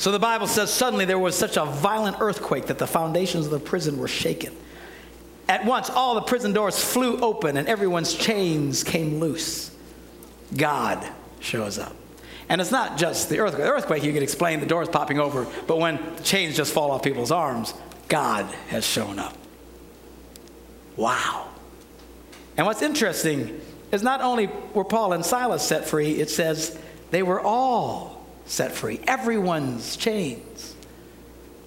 So 0.00 0.10
the 0.10 0.18
Bible 0.18 0.46
says 0.46 0.72
suddenly 0.72 1.04
there 1.04 1.18
was 1.18 1.36
such 1.36 1.58
a 1.58 1.66
violent 1.66 2.16
earthquake 2.20 2.68
that 2.68 2.78
the 2.78 2.86
foundations 2.86 3.44
of 3.44 3.50
the 3.50 3.60
prison 3.60 3.98
were 3.98 4.08
shaken. 4.08 4.56
At 5.46 5.66
once, 5.66 5.90
all 5.90 6.14
the 6.14 6.22
prison 6.22 6.54
doors 6.54 6.82
flew 6.82 7.18
open 7.20 7.58
and 7.58 7.68
everyone's 7.68 8.14
chains 8.14 8.82
came 8.82 9.20
loose. 9.20 9.70
God 10.56 11.06
shows 11.40 11.78
up. 11.78 11.94
And 12.48 12.62
it's 12.62 12.70
not 12.70 12.96
just 12.96 13.28
the 13.28 13.40
earthquake. 13.40 13.66
The 13.66 13.70
earthquake, 13.70 14.02
you 14.02 14.14
could 14.14 14.22
explain 14.22 14.60
the 14.60 14.66
doors 14.66 14.88
popping 14.88 15.20
over, 15.20 15.46
but 15.66 15.78
when 15.78 16.00
the 16.16 16.22
chains 16.22 16.56
just 16.56 16.72
fall 16.72 16.92
off 16.92 17.02
people's 17.02 17.30
arms, 17.30 17.74
God 18.08 18.46
has 18.68 18.86
shown 18.86 19.18
up. 19.18 19.36
Wow. 20.96 21.48
And 22.56 22.66
what's 22.66 22.80
interesting 22.80 23.60
is 23.92 24.02
not 24.02 24.22
only 24.22 24.48
were 24.72 24.82
Paul 24.82 25.12
and 25.12 25.22
Silas 25.22 25.62
set 25.62 25.84
free, 25.84 26.12
it 26.12 26.30
says 26.30 26.78
they 27.10 27.22
were 27.22 27.42
all 27.42 28.09
set 28.50 28.72
free. 28.72 29.00
Everyone's 29.06 29.96
chains 29.96 30.74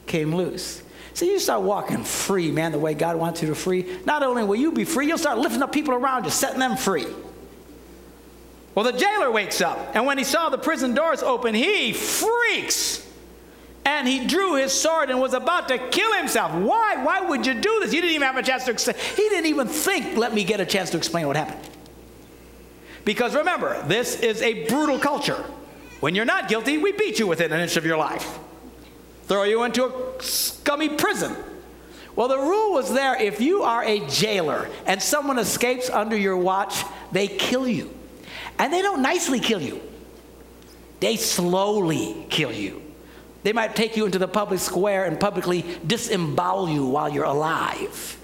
came 0.06 0.36
loose. 0.36 0.84
So 1.14 1.24
you 1.26 1.40
start 1.40 1.62
walking 1.62 2.04
free, 2.04 2.52
man, 2.52 2.74
the 2.74 2.80
way 2.80 2.94
God 2.94 3.16
wants 3.16 3.42
you 3.42 3.48
to 3.48 3.56
free. 3.56 4.00
Not 4.06 4.22
only 4.22 4.44
will 4.44 4.58
you 4.58 4.72
be 4.74 4.84
free, 4.84 5.08
you'll 5.08 5.18
start 5.18 5.38
lifting 5.38 5.64
up 5.64 5.72
people 5.72 5.94
around 5.94 6.26
you, 6.26 6.32
setting 6.32 6.60
them 6.60 6.76
free. 6.76 7.08
Well, 8.76 8.84
the 8.84 8.98
jailer 8.98 9.32
wakes 9.32 9.62
up, 9.62 9.96
and 9.96 10.06
when 10.06 10.18
he 10.18 10.24
saw 10.24 10.50
the 10.50 10.58
prison 10.58 10.94
doors 10.94 11.24
open, 11.24 11.56
he 11.56 11.94
freaks. 11.94 13.08
And 13.86 14.08
he 14.08 14.26
drew 14.26 14.56
his 14.56 14.74
sword 14.74 15.10
and 15.10 15.20
was 15.20 15.34
about 15.34 15.68
to 15.68 15.78
kill 15.78 16.14
himself. 16.14 16.54
Why? 16.54 17.04
Why 17.04 17.22
would 17.22 17.46
you 17.46 17.54
do 17.54 17.80
this? 17.82 17.94
You 17.94 18.02
didn't 18.02 18.16
even 18.16 18.28
have 18.28 18.38
a 18.38 18.44
chance 18.44 18.66
to 18.66 18.72
explain. 18.72 18.98
He 19.16 19.30
didn't 19.30 19.46
even 19.46 19.68
think, 19.68 20.18
let 20.18 20.34
me 20.34 20.44
get 20.44 20.60
a 20.60 20.66
chance 20.66 20.90
to 20.92 20.98
explain 20.98 21.28
what 21.28 21.36
happened. 21.36 21.70
Because 23.06 23.36
remember, 23.36 23.82
this 23.88 24.20
is 24.20 24.42
a 24.42 24.68
brutal 24.68 25.00
culture. 25.00 25.44
When 26.04 26.16
you're 26.16 26.26
not 26.26 26.50
guilty, 26.50 26.78
we 26.78 26.92
beat 26.92 27.18
you 27.18 27.28
within 27.28 27.54
an 27.54 27.62
inch 27.62 27.78
of 27.78 27.86
your 27.86 27.96
life, 27.96 28.38
throw 29.24 29.44
you 29.44 29.64
into 29.64 29.86
a 29.86 30.22
scummy 30.22 30.90
prison. 30.90 31.34
Well, 32.18 32.28
the 32.28 32.38
rule 32.38 32.74
was 32.74 32.94
there 32.94 33.16
if 33.16 33.40
you 33.40 33.64
are 33.64 33.82
a 33.86 34.06
jailer 34.08 34.70
and 34.86 35.02
someone 35.02 35.40
escapes 35.40 35.90
under 35.90 36.18
your 36.18 36.36
watch, 36.36 36.84
they 37.14 37.30
kill 37.30 37.66
you. 37.66 37.98
And 38.60 38.74
they 38.74 38.82
don't 38.82 39.02
nicely 39.02 39.40
kill 39.40 39.62
you, 39.62 39.80
they 41.00 41.16
slowly 41.16 42.26
kill 42.30 42.52
you. 42.52 42.82
They 43.44 43.54
might 43.54 43.74
take 43.74 43.96
you 43.96 44.04
into 44.06 44.20
the 44.20 44.28
public 44.28 44.60
square 44.60 45.06
and 45.06 45.18
publicly 45.18 45.64
disembowel 45.88 46.68
you 46.68 46.86
while 46.86 47.08
you're 47.08 47.24
alive. 47.24 48.20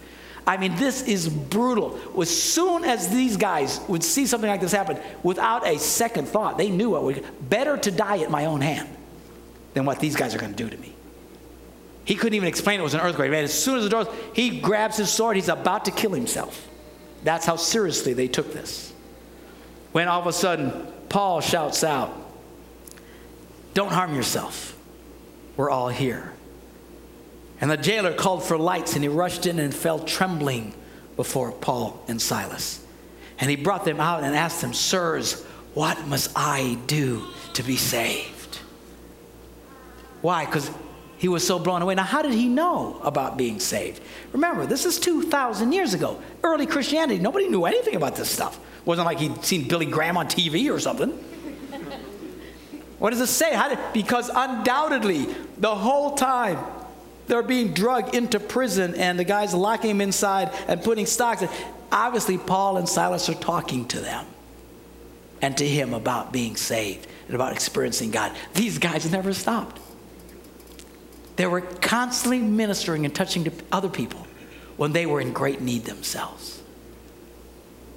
I 0.50 0.58
mean, 0.58 0.76
this 0.78 1.04
is 1.04 1.30
brutal. 1.30 2.00
As 2.20 2.28
soon 2.28 2.84
as 2.84 3.10
these 3.10 3.38
guys 3.38 3.80
would 3.88 4.04
see 4.04 4.26
something 4.26 4.50
like 4.50 4.62
this 4.62 4.72
happen, 4.72 4.98
without 5.22 5.68
a 5.68 5.78
second 5.78 6.28
thought, 6.28 6.58
they 6.58 6.72
knew 6.72 6.90
what 6.90 7.04
would 7.04 7.24
better 7.48 7.78
to 7.78 7.92
die 7.92 8.18
at 8.24 8.32
my 8.32 8.46
own 8.46 8.62
hand 8.62 8.90
than 9.76 9.86
what 9.86 10.00
these 10.00 10.16
guys 10.16 10.34
are 10.34 10.40
going 10.40 10.52
to 10.52 10.58
do 10.58 10.68
to 10.68 10.78
me. 10.78 10.96
He 12.04 12.16
couldn't 12.16 12.34
even 12.34 12.48
explain 12.48 12.80
it 12.80 12.84
was 12.84 12.96
an 12.96 13.02
earthquake. 13.02 13.30
Man, 13.30 13.44
as 13.44 13.54
soon 13.54 13.78
as 13.78 13.84
the 13.84 13.92
doors, 13.92 14.08
he 14.34 14.60
grabs 14.60 14.98
his 14.98 15.12
sword, 15.12 15.36
he's 15.36 15.50
about 15.50 15.86
to 15.86 15.92
kill 15.92 16.14
himself. 16.14 16.68
That's 17.24 17.46
how 17.46 17.56
seriously 17.56 18.14
they 18.14 18.28
took 18.28 18.52
this. 18.52 18.92
When 19.92 20.08
all 20.08 20.20
of 20.20 20.26
a 20.26 20.34
sudden, 20.34 20.72
Paul 21.10 21.42
shouts 21.42 21.84
out, 21.84 22.12
Don't 23.76 23.92
harm 23.92 24.16
yourself. 24.16 24.76
We're 25.58 25.70
all 25.70 25.90
here. 25.90 26.34
And 27.62 27.70
the 27.70 27.78
jailer 27.78 28.14
called 28.14 28.44
for 28.44 28.58
lights 28.58 28.96
and 28.96 29.04
he 29.04 29.10
rushed 29.10 29.46
in 29.46 29.60
and 29.60 29.74
fell 29.74 30.00
trembling 30.00 30.74
before 31.16 31.52
Paul 31.52 32.02
and 32.08 32.22
Silas. 32.22 32.86
And 33.40 33.50
he 33.50 33.56
brought 33.56 33.86
them 33.86 34.00
out 34.00 34.24
and 34.24 34.36
asked 34.36 34.62
them, 34.62 34.74
Sirs, 34.74 35.44
what 35.74 36.08
must 36.08 36.32
I 36.36 36.78
do 36.88 37.24
to 37.54 37.64
be 37.64 37.76
saved? 37.76 38.60
Why? 40.22 40.46
Because 40.46 40.72
he 41.18 41.28
was 41.28 41.46
so 41.46 41.60
blown 41.60 41.82
away. 41.82 41.96
Now, 41.96 42.04
how 42.04 42.22
did 42.22 42.34
he 42.34 42.48
know 42.48 43.00
about 43.04 43.38
being 43.38 43.60
saved? 43.60 44.02
Remember, 44.32 44.66
this 44.66 44.86
is 44.86 45.00
2,000 45.00 45.74
years 45.74 45.94
ago. 45.94 46.22
Early 46.44 46.66
Christianity, 46.66 47.20
nobody 47.20 47.50
knew 47.50 47.66
anything 47.66 47.96
about 47.96 48.16
this 48.16 48.30
stuff. 48.30 48.58
It 48.58 48.86
wasn't 48.86 49.06
like 49.06 49.20
he'd 49.20 49.44
seen 49.44 49.68
Billy 49.68 49.86
Graham 49.86 50.16
on 50.16 50.28
TV 50.28 50.74
or 50.74 50.80
something. 50.80 51.10
what 53.00 53.10
does 53.10 53.20
it 53.20 53.28
say? 53.28 53.52
Did, 53.52 53.80
because 53.94 54.30
undoubtedly, 54.34 55.28
the 55.58 55.76
whole 55.76 56.16
time, 56.16 56.58
they're 57.30 57.44
being 57.44 57.74
drugged 57.74 58.16
into 58.16 58.40
prison 58.40 58.96
and 58.96 59.18
the 59.18 59.24
guy's 59.24 59.54
locking 59.54 59.90
them 59.90 60.02
inside 60.02 60.52
and 60.68 60.84
putting 60.84 61.06
stocks. 61.06 61.44
Obviously, 61.92 62.38
Paul 62.38 62.78
and 62.78 62.90
Silas 62.90 63.30
are 63.30 63.36
talking 63.36 63.88
to 63.90 64.00
them 64.00 64.26
and 65.42 65.56
to 65.58 65.68
him 65.68 65.94
about 65.94 66.34
being 66.34 66.56
saved 66.56 67.08
and 67.28 67.36
about 67.36 67.54
experiencing 67.54 68.12
God. 68.12 68.36
These 68.54 68.80
guys 68.80 69.10
never 69.12 69.34
stopped. 69.34 69.80
They 71.36 71.46
were 71.46 71.62
constantly 71.62 72.40
ministering 72.40 73.06
and 73.06 73.16
touching 73.16 73.46
to 73.46 73.52
other 73.72 73.88
people 73.90 74.28
when 74.76 74.92
they 74.92 75.06
were 75.06 75.22
in 75.22 75.32
great 75.32 75.62
need 75.62 75.86
themselves. 75.86 76.62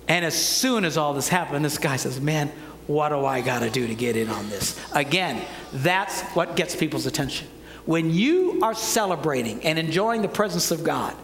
And 0.06 0.24
as 0.24 0.34
soon 0.34 0.84
as 0.84 0.96
all 0.96 1.14
this 1.14 1.28
happened, 1.28 1.64
this 1.64 1.78
guy 1.78 1.96
says, 1.96 2.20
Man, 2.20 2.52
what 2.86 3.08
do 3.08 3.24
I 3.24 3.40
got 3.40 3.60
to 3.60 3.70
do 3.70 3.86
to 3.86 3.94
get 3.94 4.16
in 4.16 4.28
on 4.28 4.48
this? 4.50 4.78
Again, 4.92 5.42
that's 5.72 6.20
what 6.34 6.54
gets 6.54 6.76
people's 6.76 7.06
attention. 7.06 7.48
When 7.84 8.10
you 8.10 8.60
are 8.62 8.74
celebrating 8.74 9.62
and 9.64 9.78
enjoying 9.78 10.22
the 10.22 10.28
presence 10.28 10.70
of 10.70 10.84
God 10.84 11.14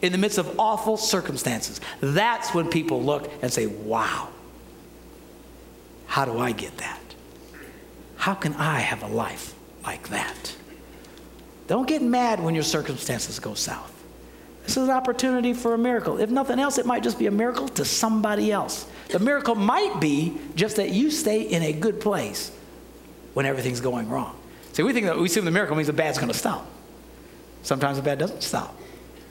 in 0.00 0.12
the 0.12 0.18
midst 0.18 0.38
of 0.38 0.58
awful 0.60 0.96
circumstances, 0.96 1.80
that's 2.00 2.54
when 2.54 2.68
people 2.68 3.02
look 3.02 3.30
and 3.42 3.52
say, 3.52 3.66
Wow, 3.66 4.28
how 6.06 6.24
do 6.24 6.38
I 6.38 6.52
get 6.52 6.76
that? 6.78 7.00
How 8.16 8.34
can 8.34 8.54
I 8.54 8.78
have 8.78 9.02
a 9.02 9.08
life 9.08 9.54
like 9.84 10.08
that? 10.08 10.56
Don't 11.66 11.88
get 11.88 12.02
mad 12.02 12.42
when 12.42 12.54
your 12.54 12.64
circumstances 12.64 13.38
go 13.38 13.54
south. 13.54 13.90
This 14.64 14.76
is 14.76 14.84
an 14.84 14.90
opportunity 14.90 15.52
for 15.52 15.74
a 15.74 15.78
miracle. 15.78 16.18
If 16.18 16.30
nothing 16.30 16.58
else, 16.58 16.78
it 16.78 16.86
might 16.86 17.02
just 17.02 17.18
be 17.18 17.26
a 17.26 17.30
miracle 17.30 17.68
to 17.68 17.84
somebody 17.84 18.50
else. 18.50 18.86
The 19.08 19.18
miracle 19.18 19.54
might 19.54 20.00
be 20.00 20.38
just 20.54 20.76
that 20.76 20.90
you 20.90 21.10
stay 21.10 21.42
in 21.42 21.62
a 21.62 21.72
good 21.72 22.00
place 22.00 22.50
when 23.34 23.44
everything's 23.44 23.80
going 23.80 24.08
wrong. 24.08 24.36
See, 24.74 24.82
we 24.82 24.92
think 24.92 25.06
that 25.06 25.16
we 25.16 25.26
assume 25.26 25.44
the 25.44 25.52
miracle 25.52 25.76
means 25.76 25.86
the 25.86 25.92
bad's 25.92 26.18
going 26.18 26.32
to 26.32 26.36
stop. 26.36 26.66
Sometimes 27.62 27.96
the 27.96 28.02
bad 28.02 28.18
doesn't 28.18 28.42
stop. 28.42 28.76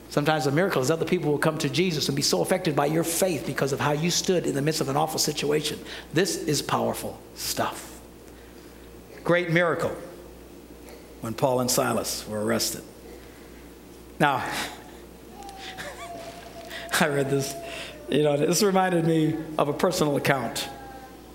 Sometimes 0.08 0.46
the 0.46 0.50
miracle 0.50 0.80
is 0.80 0.90
other 0.90 1.04
people 1.04 1.30
will 1.30 1.38
come 1.38 1.58
to 1.58 1.68
Jesus 1.68 2.08
and 2.08 2.16
be 2.16 2.22
so 2.22 2.40
affected 2.40 2.74
by 2.74 2.86
your 2.86 3.04
faith 3.04 3.44
because 3.46 3.70
of 3.70 3.78
how 3.78 3.92
you 3.92 4.10
stood 4.10 4.46
in 4.46 4.54
the 4.54 4.62
midst 4.62 4.80
of 4.80 4.88
an 4.88 4.96
awful 4.96 5.18
situation. 5.18 5.78
This 6.14 6.36
is 6.36 6.62
powerful 6.62 7.20
stuff. 7.34 8.00
Great 9.22 9.50
miracle 9.50 9.94
when 11.20 11.34
Paul 11.34 11.60
and 11.60 11.70
Silas 11.70 12.26
were 12.26 12.42
arrested. 12.42 12.82
Now, 14.18 14.42
I 17.00 17.08
read 17.08 17.28
this, 17.28 17.54
you 18.08 18.22
know, 18.22 18.38
this 18.38 18.62
reminded 18.62 19.04
me 19.04 19.36
of 19.58 19.68
a 19.68 19.74
personal 19.74 20.16
account 20.16 20.70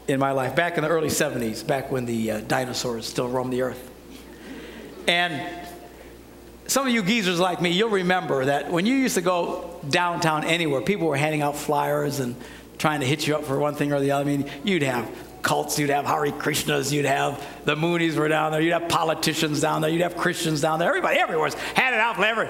in 0.08 0.20
my 0.20 0.32
life 0.32 0.56
back 0.56 0.78
in 0.78 0.84
the 0.84 0.90
early 0.90 1.10
70s, 1.10 1.66
back 1.66 1.92
when 1.92 2.08
the 2.08 2.32
uh, 2.32 2.42
dinosaurs 2.42 3.06
still 3.06 3.30
roamed 3.30 3.54
the 3.54 3.62
earth. 3.62 3.89
And 5.10 5.42
some 6.68 6.86
of 6.86 6.94
you 6.94 7.02
geezers 7.02 7.40
like 7.40 7.64
me, 7.64 7.72
you'll 7.72 7.90
remember 7.90 8.46
that 8.46 8.72
when 8.72 8.86
you 8.86 8.94
used 8.94 9.16
to 9.16 9.22
go 9.22 9.82
downtown 9.90 10.44
anywhere, 10.44 10.82
people 10.82 11.08
were 11.08 11.18
handing 11.18 11.42
out 11.42 11.56
flyers 11.56 12.20
and 12.20 12.36
trying 12.78 13.00
to 13.00 13.08
hit 13.08 13.26
you 13.26 13.36
up 13.36 13.44
for 13.44 13.58
one 13.58 13.74
thing 13.74 13.92
or 13.92 14.00
the 14.00 14.12
other. 14.12 14.30
I 14.30 14.38
mean, 14.38 14.48
you'd 14.64 14.84
have 14.84 15.10
cults, 15.42 15.80
you'd 15.80 15.90
have 15.90 16.06
Hare 16.06 16.32
Krishnas, 16.32 16.92
you'd 16.92 17.06
have 17.06 17.44
the 17.66 17.76
Moonies 17.76 18.18
were 18.18 18.28
down 18.28 18.52
there, 18.52 18.62
you'd 18.62 18.74
have 18.74 18.88
politicians 18.88 19.62
down 19.62 19.82
there, 19.82 19.90
you'd 19.90 20.04
have 20.04 20.16
Christians 20.16 20.62
down 20.62 20.78
there, 20.78 20.90
everybody 20.90 21.18
everywhere 21.18 21.46
was 21.46 21.56
handing 21.56 22.00
out 22.00 22.18
flavor. 22.18 22.48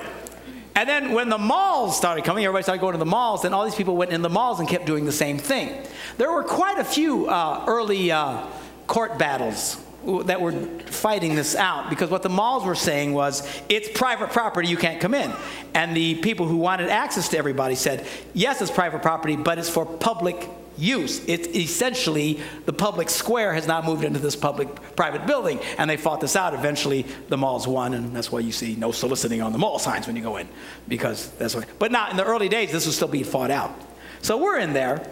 And 0.76 0.89
then 0.89 1.13
when 1.13 1.30
the 1.30 1.38
malls 1.38 1.95
started 1.95 2.26
coming, 2.26 2.43
everybody 2.43 2.63
started 2.63 2.82
going 2.82 2.91
to 2.91 3.00
the 3.00 3.06
malls, 3.06 3.45
and 3.45 3.56
all 3.56 3.63
these 3.63 3.76
people 3.76 3.95
went 3.95 4.12
in 4.12 4.22
the 4.22 4.30
malls 4.30 4.60
and 4.60 4.67
kept 4.67 4.86
doing 4.86 5.06
the 5.06 5.13
same 5.13 5.38
thing. 5.38 5.82
There 6.17 6.30
were 6.30 6.43
quite 6.43 6.78
a 6.78 6.84
few 6.84 7.30
uh, 7.30 7.63
early 7.69 8.12
uh, 8.12 8.45
court 8.86 9.17
battles 9.17 9.82
that 10.25 10.39
were 10.39 10.53
fighting 10.85 11.35
this 11.35 11.55
out 11.55 11.89
because 11.89 12.09
what 12.09 12.23
the 12.23 12.29
malls 12.29 12.63
were 12.63 12.75
saying 12.75 13.13
was 13.13 13.45
it's 13.67 13.89
private 13.97 14.29
property 14.29 14.67
you 14.67 14.77
can't 14.77 15.01
come 15.01 15.13
in 15.13 15.31
and 15.73 15.95
the 15.95 16.15
people 16.15 16.47
who 16.47 16.57
wanted 16.57 16.89
access 16.89 17.27
to 17.27 17.38
everybody 17.38 17.75
said 17.75 18.07
yes 18.33 18.62
it's 18.62 18.71
private 18.71 19.01
property 19.01 19.35
but 19.35 19.57
it's 19.59 19.69
for 19.69 19.85
public 19.85 20.49
use. 20.79 21.21
It's 21.27 21.47
essentially 21.49 22.39
the 22.65 22.73
public 22.73 23.09
square 23.09 23.53
has 23.53 23.67
now 23.67 23.81
moved 23.81 24.03
into 24.03 24.19
this 24.19 24.35
public 24.35 24.95
private 24.95 25.27
building, 25.27 25.59
and 25.77 25.89
they 25.89 25.97
fought 25.97 26.21
this 26.21 26.35
out. 26.35 26.53
Eventually, 26.53 27.05
the 27.27 27.38
malls 27.38 27.67
won, 27.67 27.93
and 27.93 28.15
that's 28.15 28.31
why 28.31 28.39
you 28.39 28.51
see 28.51 28.75
no 28.75 28.91
soliciting 28.91 29.41
on 29.41 29.51
the 29.51 29.57
mall 29.57 29.79
signs 29.79 30.07
when 30.07 30.15
you 30.15 30.21
go 30.21 30.38
in, 30.38 30.47
because 30.88 31.29
that's 31.31 31.55
what. 31.55 31.67
But 31.77 31.91
not 31.91 32.12
in 32.12 32.17
the 32.17 32.25
early 32.25 32.49
days, 32.49 32.71
this 32.71 32.85
was 32.85 32.95
still 32.95 33.07
being 33.07 33.25
fought 33.25 33.51
out. 33.51 33.71
So 34.21 34.38
we're 34.38 34.59
in 34.59 34.73
there, 34.73 35.05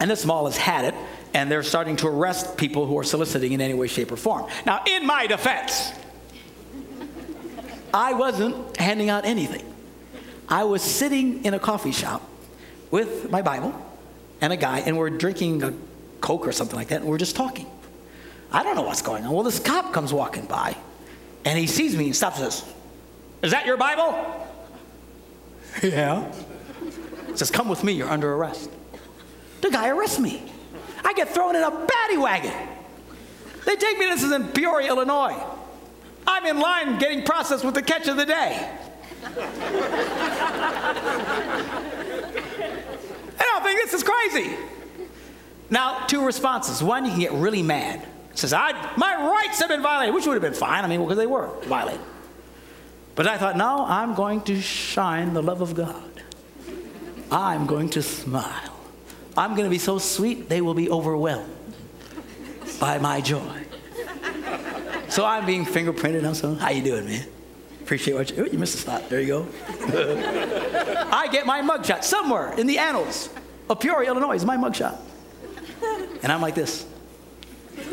and 0.00 0.10
this 0.10 0.24
mall 0.24 0.46
has 0.46 0.56
had 0.56 0.86
it, 0.86 0.94
and 1.34 1.50
they're 1.50 1.64
starting 1.64 1.96
to 1.96 2.06
arrest 2.06 2.56
people 2.56 2.86
who 2.86 2.96
are 2.98 3.04
soliciting 3.04 3.52
in 3.52 3.60
any 3.60 3.74
way, 3.74 3.88
shape, 3.88 4.12
or 4.12 4.16
form. 4.16 4.48
Now, 4.64 4.82
in 4.86 5.04
my 5.04 5.26
defense, 5.26 5.92
I 7.92 8.14
wasn't 8.14 8.76
handing 8.76 9.10
out 9.10 9.24
anything. 9.24 9.64
I 10.48 10.64
was 10.64 10.82
sitting 10.82 11.44
in 11.44 11.52
a 11.52 11.58
coffee 11.58 11.92
shop 11.92 12.22
with 12.90 13.30
my 13.30 13.42
Bible 13.42 13.74
and 14.40 14.52
a 14.52 14.56
guy, 14.56 14.78
and 14.80 14.96
we're 14.96 15.10
drinking 15.10 15.62
a 15.62 15.74
Coke 16.20 16.46
or 16.46 16.52
something 16.52 16.76
like 16.76 16.88
that, 16.88 17.00
and 17.00 17.10
we're 17.10 17.18
just 17.18 17.36
talking. 17.36 17.66
I 18.50 18.62
don't 18.62 18.76
know 18.76 18.82
what's 18.82 19.02
going 19.02 19.24
on. 19.24 19.32
Well, 19.32 19.42
this 19.42 19.58
cop 19.58 19.92
comes 19.92 20.12
walking 20.12 20.46
by, 20.46 20.76
and 21.44 21.58
he 21.58 21.66
sees 21.66 21.96
me 21.96 22.06
and 22.06 22.16
stops 22.16 22.38
and 22.38 22.52
says, 22.52 22.74
Is 23.42 23.50
that 23.50 23.66
your 23.66 23.76
Bible? 23.76 24.48
yeah. 25.82 26.32
He 27.26 27.36
says, 27.36 27.50
Come 27.50 27.68
with 27.68 27.82
me, 27.82 27.92
you're 27.92 28.08
under 28.08 28.32
arrest. 28.32 28.70
The 29.60 29.70
guy 29.70 29.88
arrests 29.88 30.20
me. 30.20 30.53
I 31.04 31.12
get 31.12 31.28
thrown 31.28 31.56
in 31.56 31.62
a 31.62 31.70
paddy 31.70 32.16
wagon. 32.16 32.52
They 33.66 33.76
take 33.76 33.98
me, 33.98 34.06
this 34.06 34.22
is 34.22 34.32
in 34.32 34.48
Peoria, 34.48 34.88
Illinois. 34.88 35.42
I'm 36.26 36.46
in 36.46 36.58
line 36.60 36.98
getting 36.98 37.24
processed 37.24 37.64
with 37.64 37.74
the 37.74 37.82
catch 37.82 38.08
of 38.08 38.16
the 38.16 38.26
day. 38.26 38.70
I 43.36 43.38
don't 43.38 43.64
think 43.64 43.80
this 43.82 43.94
is 43.94 44.02
crazy. 44.02 44.56
Now, 45.70 46.06
two 46.06 46.24
responses. 46.24 46.82
One, 46.82 47.04
you 47.04 47.10
can 47.10 47.20
get 47.20 47.32
really 47.32 47.62
mad. 47.62 48.06
Says, 48.34 48.52
I, 48.52 48.72
my 48.96 49.14
rights 49.30 49.60
have 49.60 49.68
been 49.68 49.82
violated, 49.82 50.14
which 50.14 50.26
would 50.26 50.34
have 50.34 50.42
been 50.42 50.54
fine. 50.54 50.84
I 50.84 50.88
mean, 50.88 51.00
because 51.00 51.16
they 51.16 51.26
were 51.26 51.48
violated. 51.64 52.00
But 53.14 53.28
I 53.28 53.38
thought, 53.38 53.56
no, 53.56 53.84
I'm 53.86 54.14
going 54.14 54.42
to 54.42 54.60
shine 54.60 55.34
the 55.34 55.42
love 55.42 55.60
of 55.60 55.74
God. 55.74 56.22
I'm 57.30 57.66
going 57.66 57.90
to 57.90 58.02
smile. 58.02 58.73
I'm 59.36 59.50
going 59.54 59.64
to 59.64 59.70
be 59.70 59.78
so 59.78 59.98
sweet, 59.98 60.48
they 60.48 60.60
will 60.60 60.74
be 60.74 60.90
overwhelmed 60.90 61.52
by 62.78 62.98
my 62.98 63.20
joy. 63.20 63.64
So 65.08 65.24
I'm 65.24 65.46
being 65.46 65.64
fingerprinted. 65.64 66.24
I'm 66.26 66.34
so, 66.34 66.54
how 66.54 66.70
you 66.70 66.82
doing, 66.82 67.06
man? 67.06 67.26
Appreciate 67.82 68.14
what 68.14 68.30
you, 68.30 68.44
oh, 68.44 68.46
you 68.46 68.58
missed 68.58 68.74
a 68.76 68.78
spot. 68.78 69.08
There 69.08 69.20
you 69.20 69.26
go. 69.26 69.46
I 71.12 71.28
get 71.30 71.46
my 71.46 71.60
mugshot 71.60 72.02
somewhere 72.02 72.54
in 72.58 72.66
the 72.66 72.78
annals 72.78 73.28
of 73.68 73.78
Peoria, 73.78 74.08
Illinois. 74.08 74.34
Is 74.34 74.44
my 74.44 74.56
mugshot. 74.56 74.98
And 76.22 76.32
I'm 76.32 76.40
like 76.40 76.54
this. 76.54 76.86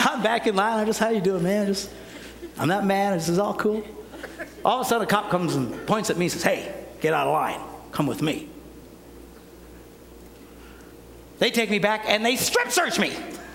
I'm 0.00 0.22
back 0.22 0.46
in 0.46 0.56
line. 0.56 0.80
I'm 0.80 0.86
just, 0.86 0.98
how 0.98 1.10
you 1.10 1.20
doing, 1.20 1.44
man? 1.44 1.66
Just, 1.66 1.90
I'm 2.58 2.68
not 2.68 2.84
mad. 2.84 3.18
This 3.18 3.28
is 3.28 3.38
all 3.38 3.54
cool. 3.54 3.84
All 4.66 4.80
of 4.80 4.86
a 4.86 4.88
sudden, 4.88 5.06
a 5.06 5.08
cop 5.08 5.30
comes 5.30 5.54
and 5.54 5.86
points 5.86 6.10
at 6.10 6.16
me 6.16 6.24
and 6.24 6.32
says, 6.32 6.42
hey, 6.42 6.74
get 7.00 7.14
out 7.14 7.28
of 7.28 7.32
line. 7.32 7.60
Come 7.92 8.08
with 8.08 8.20
me. 8.20 8.48
They 11.38 11.52
take 11.52 11.70
me 11.70 11.78
back 11.78 12.02
and 12.08 12.26
they 12.26 12.34
strip 12.34 12.72
search 12.72 12.98
me. 12.98 13.12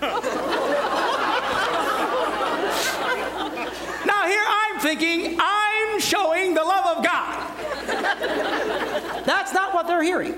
Now, 4.04 4.26
here 4.26 4.42
I'm 4.44 4.80
thinking, 4.80 5.36
I'm 5.38 6.00
showing 6.00 6.54
the 6.54 6.64
love 6.64 6.96
of 6.96 7.04
God. 7.04 7.56
That's 9.24 9.52
not 9.52 9.74
what 9.74 9.86
they're 9.86 10.02
hearing. 10.02 10.34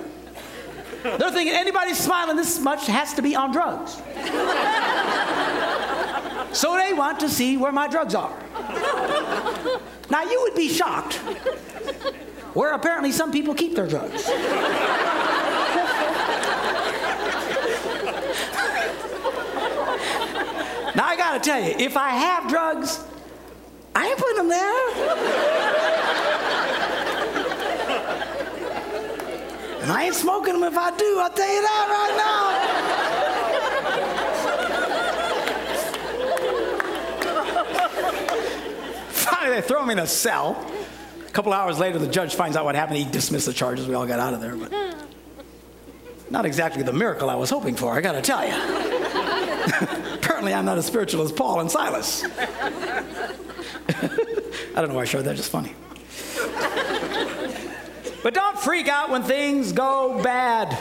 They're 1.03 1.31
thinking 1.31 1.55
anybody 1.55 1.95
smiling 1.95 2.37
this 2.37 2.61
much 2.61 2.87
has 2.89 3.15
to 3.15 3.23
be 3.23 3.37
on 3.37 3.53
drugs. 3.53 3.95
So 6.53 6.77
they 6.77 6.93
want 6.93 7.21
to 7.21 7.29
see 7.29 7.57
where 7.57 7.73
my 7.73 7.89
drugs 7.89 8.15
are. 8.15 8.44
Now, 10.11 10.23
you 10.23 10.42
would 10.42 10.55
be 10.55 10.68
shocked 10.68 11.14
where 12.55 12.73
apparently 12.73 13.11
some 13.12 13.33
people 13.33 13.55
keep 13.55 13.75
their 13.75 13.87
drugs. 13.87 14.29
Now 20.94 21.07
I 21.07 21.16
gotta 21.16 21.40
tell 21.40 21.61
you, 21.61 21.75
if 21.77 21.97
I 21.97 22.11
have 22.11 22.49
drugs, 22.49 23.03
I 23.97 24.07
ain't 24.09 24.18
putting 24.18 24.37
them 24.37 24.49
there. 24.49 24.88
and 29.83 29.90
I 29.90 30.05
ain't 30.05 30.14
smoking 30.14 30.55
them 30.55 30.62
if 30.62 30.79
I 30.79 30.97
do, 30.97 31.18
I'll 31.18 31.31
tell 31.31 31.53
you 31.53 31.62
that 31.62 31.88
right 31.90 32.16
now. 32.16 32.63
Finally, 39.45 39.61
they 39.61 39.69
throw 39.69 39.83
him 39.83 39.91
in 39.91 39.99
a 39.99 40.07
cell. 40.07 40.57
A 41.27 41.31
couple 41.33 41.53
hours 41.53 41.79
later, 41.79 41.99
the 41.99 42.09
judge 42.09 42.35
finds 42.35 42.57
out 42.57 42.65
what 42.65 42.75
happened. 42.75 42.97
He 42.97 43.05
dismissed 43.05 43.45
the 43.45 43.53
charges. 43.53 43.87
We 43.87 43.93
all 43.93 44.07
got 44.07 44.19
out 44.19 44.33
of 44.33 44.41
there, 44.41 44.57
but 44.57 44.73
not 46.31 46.47
exactly 46.47 46.83
the 46.83 46.95
miracle 46.95 47.29
I 47.29 47.35
was 47.35 47.51
hoping 47.51 47.77
for, 47.77 47.93
I 47.93 48.01
gotta 48.01 48.23
tell 48.23 48.43
you. 48.43 48.55
Apparently, 50.15 50.55
I'm 50.55 50.65
not 50.65 50.79
as 50.79 50.87
spiritual 50.87 51.23
as 51.25 51.31
Paul 51.31 51.61
and 51.61 51.71
Silas. 51.71 52.25
I 52.25 52.31
don't 54.77 54.89
know 54.89 54.95
why 54.95 55.03
I 55.03 55.05
showed 55.05 55.27
that, 55.27 55.37
just 55.37 55.51
funny. 55.51 55.75
but 58.23 58.33
don't 58.33 58.59
freak 58.59 58.89
out 58.89 59.11
when 59.11 59.25
things 59.25 59.73
go 59.73 60.23
bad. 60.23 60.75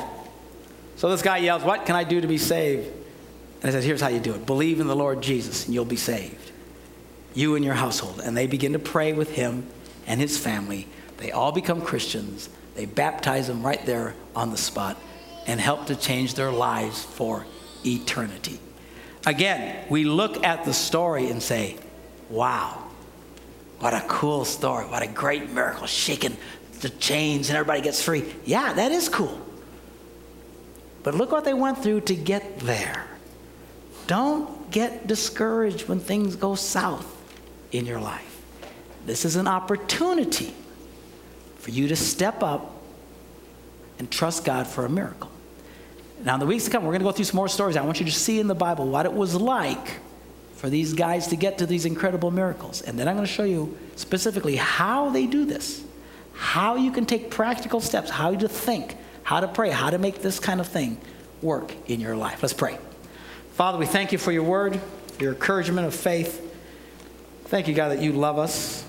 So 0.95 1.09
this 1.09 1.21
guy 1.21 1.39
yells, 1.39 1.63
What 1.63 1.85
can 1.85 1.97
I 1.97 2.05
do 2.05 2.21
to 2.21 2.27
be 2.27 2.37
saved? 2.37 2.89
And 3.61 3.69
I 3.69 3.71
said, 3.71 3.83
Here's 3.83 3.99
how 3.99 4.07
you 4.07 4.21
do 4.21 4.33
it 4.33 4.45
believe 4.45 4.79
in 4.79 4.87
the 4.87 4.95
Lord 4.95 5.21
Jesus, 5.21 5.65
and 5.65 5.73
you'll 5.73 5.83
be 5.83 5.97
saved. 5.97 6.52
You 7.33 7.55
and 7.55 7.65
your 7.65 7.73
household. 7.73 8.21
And 8.23 8.35
they 8.35 8.47
begin 8.47 8.73
to 8.73 8.79
pray 8.79 9.13
with 9.13 9.31
him 9.31 9.65
and 10.07 10.19
his 10.19 10.37
family. 10.37 10.87
They 11.17 11.31
all 11.31 11.51
become 11.51 11.81
Christians. 11.81 12.49
They 12.75 12.85
baptize 12.85 13.47
them 13.47 13.65
right 13.65 13.83
there 13.85 14.15
on 14.35 14.51
the 14.51 14.57
spot 14.57 14.97
and 15.45 15.59
help 15.59 15.87
to 15.87 15.95
change 15.95 16.35
their 16.35 16.51
lives 16.51 17.03
for 17.03 17.45
eternity. 17.85 18.59
Again, 19.25 19.85
we 19.89 20.03
look 20.03 20.43
at 20.43 20.65
the 20.65 20.73
story 20.73 21.29
and 21.29 21.41
say, 21.41 21.77
wow, 22.29 22.83
what 23.79 23.93
a 23.93 24.03
cool 24.07 24.45
story. 24.45 24.85
What 24.85 25.01
a 25.01 25.07
great 25.07 25.49
miracle. 25.51 25.87
Shaking 25.87 26.37
the 26.81 26.89
chains 26.89 27.49
and 27.49 27.57
everybody 27.57 27.81
gets 27.81 28.01
free. 28.01 28.33
Yeah, 28.45 28.73
that 28.73 28.91
is 28.91 29.07
cool. 29.07 29.39
But 31.03 31.15
look 31.15 31.31
what 31.31 31.43
they 31.45 31.53
went 31.53 31.79
through 31.83 32.01
to 32.01 32.15
get 32.15 32.59
there. 32.59 33.05
Don't 34.07 34.71
get 34.71 35.07
discouraged 35.07 35.87
when 35.87 35.99
things 35.99 36.35
go 36.35 36.55
south 36.55 37.12
in 37.73 37.85
your 37.85 37.99
life. 37.99 38.41
This 39.05 39.25
is 39.25 39.35
an 39.35 39.47
opportunity 39.47 40.53
for 41.57 41.71
you 41.71 41.89
to 41.89 41.95
step 41.95 42.41
up 42.41 42.71
and 43.99 44.09
trust 44.09 44.45
God 44.45 44.67
for 44.67 44.85
a 44.85 44.89
miracle. 44.89 45.29
Now, 46.23 46.35
in 46.35 46.39
the 46.39 46.45
weeks 46.45 46.65
to 46.65 46.71
come, 46.71 46.83
we're 46.83 46.91
going 46.91 47.01
to 47.01 47.05
go 47.05 47.11
through 47.11 47.25
some 47.25 47.35
more 47.35 47.49
stories. 47.49 47.75
I 47.75 47.81
want 47.81 47.99
you 47.99 48.05
to 48.05 48.11
see 48.11 48.39
in 48.39 48.47
the 48.47 48.55
Bible 48.55 48.87
what 48.87 49.05
it 49.05 49.13
was 49.13 49.35
like 49.35 49.99
for 50.55 50.69
these 50.69 50.93
guys 50.93 51.27
to 51.27 51.35
get 51.35 51.57
to 51.57 51.65
these 51.65 51.85
incredible 51.85 52.31
miracles. 52.31 52.81
And 52.81 52.97
then 52.97 53.09
I'm 53.09 53.15
going 53.15 53.27
to 53.27 53.31
show 53.31 53.43
you 53.43 53.77
specifically 53.97 54.55
how 54.55 55.09
they 55.09 55.25
do 55.25 55.43
this, 55.43 55.83
how 56.33 56.75
you 56.75 56.91
can 56.91 57.05
take 57.05 57.29
practical 57.29 57.81
steps, 57.81 58.09
how 58.09 58.33
to 58.33 58.47
think, 58.47 58.95
how 59.23 59.41
to 59.41 59.47
pray, 59.49 59.69
how 59.69 59.89
to 59.89 59.97
make 59.97 60.21
this 60.21 60.39
kind 60.39 60.61
of 60.61 60.67
thing 60.67 60.97
work 61.41 61.73
in 61.87 61.99
your 61.99 62.15
life. 62.15 62.41
Let's 62.41 62.53
pray. 62.53 62.77
Father, 63.53 63.77
we 63.77 63.85
thank 63.85 64.13
you 64.13 64.17
for 64.17 64.31
your 64.31 64.43
word, 64.43 64.79
your 65.19 65.33
encouragement 65.33 65.87
of 65.87 65.93
faith. 65.93 66.42
Thank 67.53 67.67
you, 67.67 67.75
God, 67.75 67.89
that 67.89 68.01
you 68.01 68.13
love 68.13 68.39
us, 68.39 68.83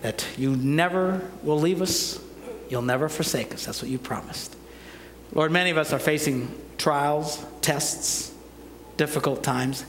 that 0.00 0.26
you 0.38 0.56
never 0.56 1.20
will 1.42 1.60
leave 1.60 1.82
us, 1.82 2.18
you'll 2.70 2.80
never 2.80 3.10
forsake 3.10 3.52
us. 3.52 3.66
That's 3.66 3.82
what 3.82 3.90
you 3.90 3.98
promised. 3.98 4.56
Lord, 5.34 5.52
many 5.52 5.68
of 5.68 5.76
us 5.76 5.92
are 5.92 5.98
facing 5.98 6.50
trials, 6.78 7.44
tests, 7.60 8.32
difficult 8.96 9.42
times. 9.42 9.84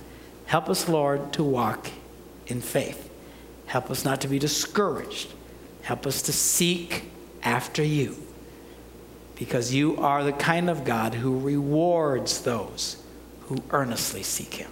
Help 0.46 0.68
us, 0.68 0.90
Lord, 0.90 1.32
to 1.32 1.44
walk 1.46 1.88
in 2.48 2.60
faith. 2.60 3.10
Help 3.68 3.90
us 3.90 4.04
not 4.04 4.20
to 4.20 4.28
be 4.28 4.40
discouraged. 4.40 5.32
Help 5.84 6.06
us 6.06 6.22
to 6.24 6.34
seek 6.34 7.10
after 7.44 7.82
you. 7.82 8.18
Because 9.36 9.74
you 9.74 9.96
are 10.02 10.26
the 10.26 10.34
kind 10.34 10.70
of 10.70 10.84
God 10.84 11.14
who 11.14 11.40
rewards 11.40 12.42
those 12.42 13.02
who 13.44 13.64
earnestly 13.72 14.22
seek 14.22 14.56
him. 14.56 14.72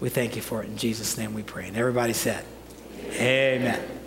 We 0.00 0.08
thank 0.08 0.34
you 0.34 0.42
for 0.42 0.62
it. 0.62 0.66
In 0.66 0.78
Jesus' 0.78 1.18
name 1.18 1.34
we 1.34 1.42
pray. 1.42 1.68
And 1.68 1.76
everybody 1.76 2.14
said, 2.14 2.44
Amen. 3.14 3.62
Amen. 3.62 4.00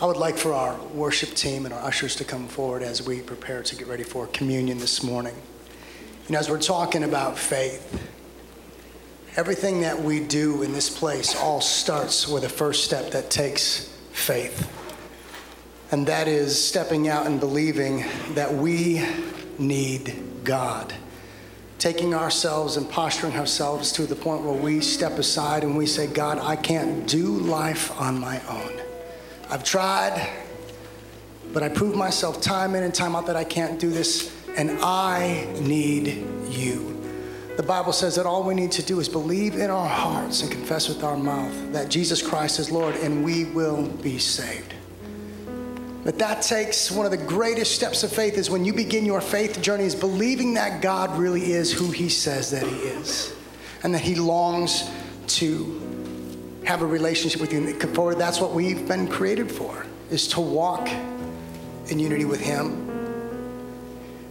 I 0.00 0.06
would 0.06 0.16
like 0.16 0.38
for 0.38 0.54
our 0.54 0.80
worship 0.94 1.34
team 1.34 1.66
and 1.66 1.74
our 1.74 1.82
ushers 1.82 2.16
to 2.16 2.24
come 2.24 2.48
forward 2.48 2.82
as 2.82 3.06
we 3.06 3.20
prepare 3.20 3.62
to 3.62 3.76
get 3.76 3.86
ready 3.86 4.02
for 4.02 4.26
communion 4.28 4.78
this 4.78 5.02
morning. 5.02 5.34
Know, 6.30 6.38
as 6.38 6.48
we're 6.48 6.60
talking 6.60 7.02
about 7.02 7.36
faith, 7.36 8.08
everything 9.36 9.80
that 9.80 10.00
we 10.00 10.20
do 10.20 10.62
in 10.62 10.72
this 10.72 10.88
place 10.88 11.36
all 11.36 11.60
starts 11.60 12.28
with 12.28 12.44
a 12.44 12.48
first 12.48 12.84
step 12.84 13.10
that 13.10 13.30
takes 13.30 13.92
faith. 14.12 14.70
And 15.90 16.06
that 16.06 16.28
is 16.28 16.62
stepping 16.62 17.08
out 17.08 17.26
and 17.26 17.40
believing 17.40 18.04
that 18.34 18.54
we 18.54 19.04
need 19.58 20.44
God. 20.44 20.94
Taking 21.80 22.14
ourselves 22.14 22.76
and 22.76 22.88
posturing 22.88 23.34
ourselves 23.36 23.90
to 23.92 24.02
the 24.06 24.14
point 24.14 24.42
where 24.42 24.52
we 24.52 24.82
step 24.82 25.18
aside 25.18 25.64
and 25.64 25.76
we 25.76 25.86
say, 25.86 26.06
God, 26.06 26.38
I 26.38 26.54
can't 26.54 27.08
do 27.08 27.26
life 27.38 27.98
on 27.98 28.20
my 28.20 28.38
own. 28.48 28.80
I've 29.48 29.64
tried, 29.64 30.28
but 31.54 31.62
I 31.62 31.70
prove 31.70 31.96
myself 31.96 32.42
time 32.42 32.74
in 32.74 32.82
and 32.82 32.94
time 32.94 33.16
out 33.16 33.26
that 33.28 33.36
I 33.36 33.44
can't 33.44 33.80
do 33.80 33.88
this 33.88 34.30
and 34.58 34.78
I 34.82 35.48
need 35.58 36.22
you. 36.50 36.90
The 37.56 37.62
Bible 37.62 37.94
says 37.94 38.14
that 38.16 38.26
all 38.26 38.44
we 38.44 38.54
need 38.54 38.72
to 38.72 38.82
do 38.82 39.00
is 39.00 39.08
believe 39.08 39.56
in 39.56 39.70
our 39.70 39.88
hearts 39.88 40.42
and 40.42 40.50
confess 40.50 40.86
with 40.86 41.02
our 41.02 41.16
mouth 41.16 41.72
that 41.72 41.88
Jesus 41.88 42.20
Christ 42.20 42.58
is 42.58 42.70
Lord, 42.70 42.94
and 42.96 43.24
we 43.24 43.46
will 43.46 43.86
be 43.86 44.18
saved. 44.18 44.74
But 46.02 46.18
that 46.18 46.42
takes 46.42 46.90
one 46.90 47.04
of 47.04 47.12
the 47.12 47.18
greatest 47.18 47.74
steps 47.74 48.02
of 48.02 48.12
faith 48.12 48.38
is 48.38 48.50
when 48.50 48.64
you 48.64 48.72
begin 48.72 49.04
your 49.04 49.20
faith 49.20 49.60
journey 49.60 49.84
is 49.84 49.94
believing 49.94 50.54
that 50.54 50.80
God 50.80 51.18
really 51.18 51.52
is 51.52 51.72
who 51.72 51.90
he 51.90 52.08
says 52.08 52.50
that 52.52 52.66
he 52.66 52.76
is 52.76 53.34
and 53.82 53.94
that 53.94 54.00
he 54.00 54.14
longs 54.14 54.90
to 55.26 56.60
have 56.64 56.82
a 56.82 56.86
relationship 56.86 57.40
with 57.40 57.52
you. 57.52 57.78
For 57.94 58.14
that's 58.14 58.40
what 58.40 58.52
we've 58.52 58.88
been 58.88 59.08
created 59.08 59.50
for 59.50 59.84
is 60.10 60.26
to 60.28 60.40
walk 60.40 60.88
in 61.88 61.98
unity 61.98 62.24
with 62.24 62.40
him 62.40 62.90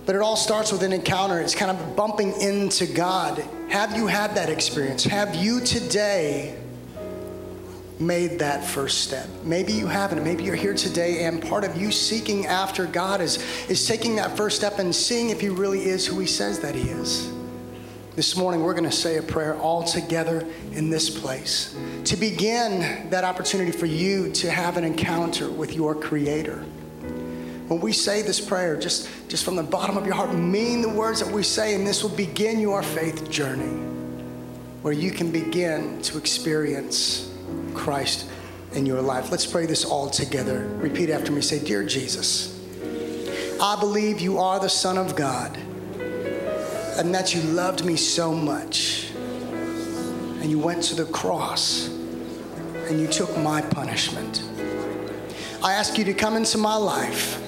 but 0.10 0.16
it 0.16 0.24
all 0.24 0.36
starts 0.36 0.72
with 0.72 0.82
an 0.82 0.92
encounter. 0.92 1.40
It's 1.40 1.54
kind 1.54 1.70
of 1.70 1.96
bumping 1.96 2.34
into 2.42 2.88
God. 2.88 3.46
Have 3.70 3.96
you 3.96 4.08
had 4.08 4.34
that 4.34 4.50
experience? 4.50 5.04
Have 5.04 5.36
you 5.36 5.60
today 5.60 6.58
made 8.00 8.40
that 8.40 8.64
first 8.64 9.02
step? 9.02 9.28
Maybe 9.44 9.74
you 9.74 9.88
haven't. 9.88 10.24
Maybe 10.24 10.44
you're 10.44 10.56
here 10.56 10.74
today, 10.74 11.26
and 11.26 11.42
part 11.42 11.64
of 11.64 11.76
you 11.76 11.92
seeking 11.92 12.46
after 12.46 12.86
God 12.86 13.22
is, 13.22 13.44
is 13.70 13.88
taking 13.88 14.16
that 14.16 14.36
first 14.38 14.56
step 14.56 14.80
and 14.80 14.96
seeing 14.96 15.30
if 15.30 15.42
He 15.42 15.50
really 15.50 15.86
is 15.86 16.06
who 16.08 16.20
He 16.20 16.28
says 16.28 16.60
that 16.60 16.76
He 16.76 16.90
is. 16.90 17.32
This 18.16 18.36
morning, 18.36 18.64
we're 18.64 18.74
going 18.74 18.90
to 18.90 18.92
say 18.92 19.18
a 19.18 19.24
prayer 19.24 19.58
all 19.58 19.84
together 19.84 20.46
in 20.72 20.90
this 20.90 21.10
place 21.10 21.76
to 22.06 22.18
begin 22.18 23.10
that 23.10 23.24
opportunity 23.24 23.72
for 23.72 23.86
you 23.86 24.32
to 24.34 24.52
have 24.52 24.78
an 24.78 24.84
encounter 24.84 25.50
with 25.50 25.76
your 25.76 25.96
Creator 25.96 26.66
when 27.70 27.82
we 27.82 27.92
say 27.92 28.24
this 28.24 28.42
prayer, 28.42 28.76
just, 28.76 29.08
just 29.28 29.46
from 29.46 29.56
the 29.56 29.62
bottom 29.62 29.96
of 29.96 30.04
your 30.04 30.16
heart, 30.16 30.34
mean 30.34 30.82
the 30.82 30.90
words 30.90 31.20
that 31.20 31.32
we 31.32 31.44
say, 31.44 31.76
and 31.76 31.86
this 31.86 32.02
will 32.02 32.10
begin 32.10 32.60
your 32.60 32.82
faith 32.82 33.30
journey 33.30 33.86
where 34.82 34.92
you 34.92 35.12
can 35.12 35.32
begin 35.32 36.02
to 36.02 36.18
experience 36.18 37.29
Christ 37.80 38.30
in 38.74 38.86
your 38.86 39.02
life. 39.02 39.32
Let's 39.32 39.46
pray 39.46 39.66
this 39.66 39.86
all 39.86 40.10
together. 40.10 40.68
Repeat 40.76 41.10
after 41.10 41.32
me. 41.32 41.42
Say, 41.42 41.64
Dear 41.64 41.84
Jesus, 41.86 42.60
I 43.60 43.80
believe 43.80 44.20
you 44.20 44.38
are 44.38 44.60
the 44.60 44.70
Son 44.70 44.98
of 44.98 45.16
God 45.16 45.58
and 47.00 47.16
that 47.16 47.34
you 47.34 47.42
loved 47.42 47.86
me 47.86 47.96
so 47.96 48.34
much. 48.34 49.12
And 50.42 50.52
you 50.52 50.60
went 50.60 50.84
to 50.84 50.96
the 50.96 51.06
cross 51.06 51.88
and 51.88 53.00
you 53.00 53.08
took 53.08 53.36
my 53.38 53.62
punishment. 53.62 54.44
I 55.64 55.74
ask 55.74 55.98
you 55.98 56.04
to 56.06 56.14
come 56.14 56.36
into 56.36 56.58
my 56.58 56.76
life 56.76 57.42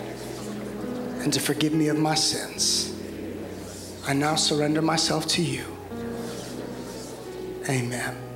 and 1.22 1.34
to 1.34 1.40
forgive 1.40 1.74
me 1.74 1.90
of 1.90 1.98
my 1.98 2.16
sins. 2.16 2.96
I 4.08 4.14
now 4.14 4.36
surrender 4.36 4.82
myself 4.82 5.28
to 5.28 5.42
you. 5.42 5.66
Amen. 7.70 8.31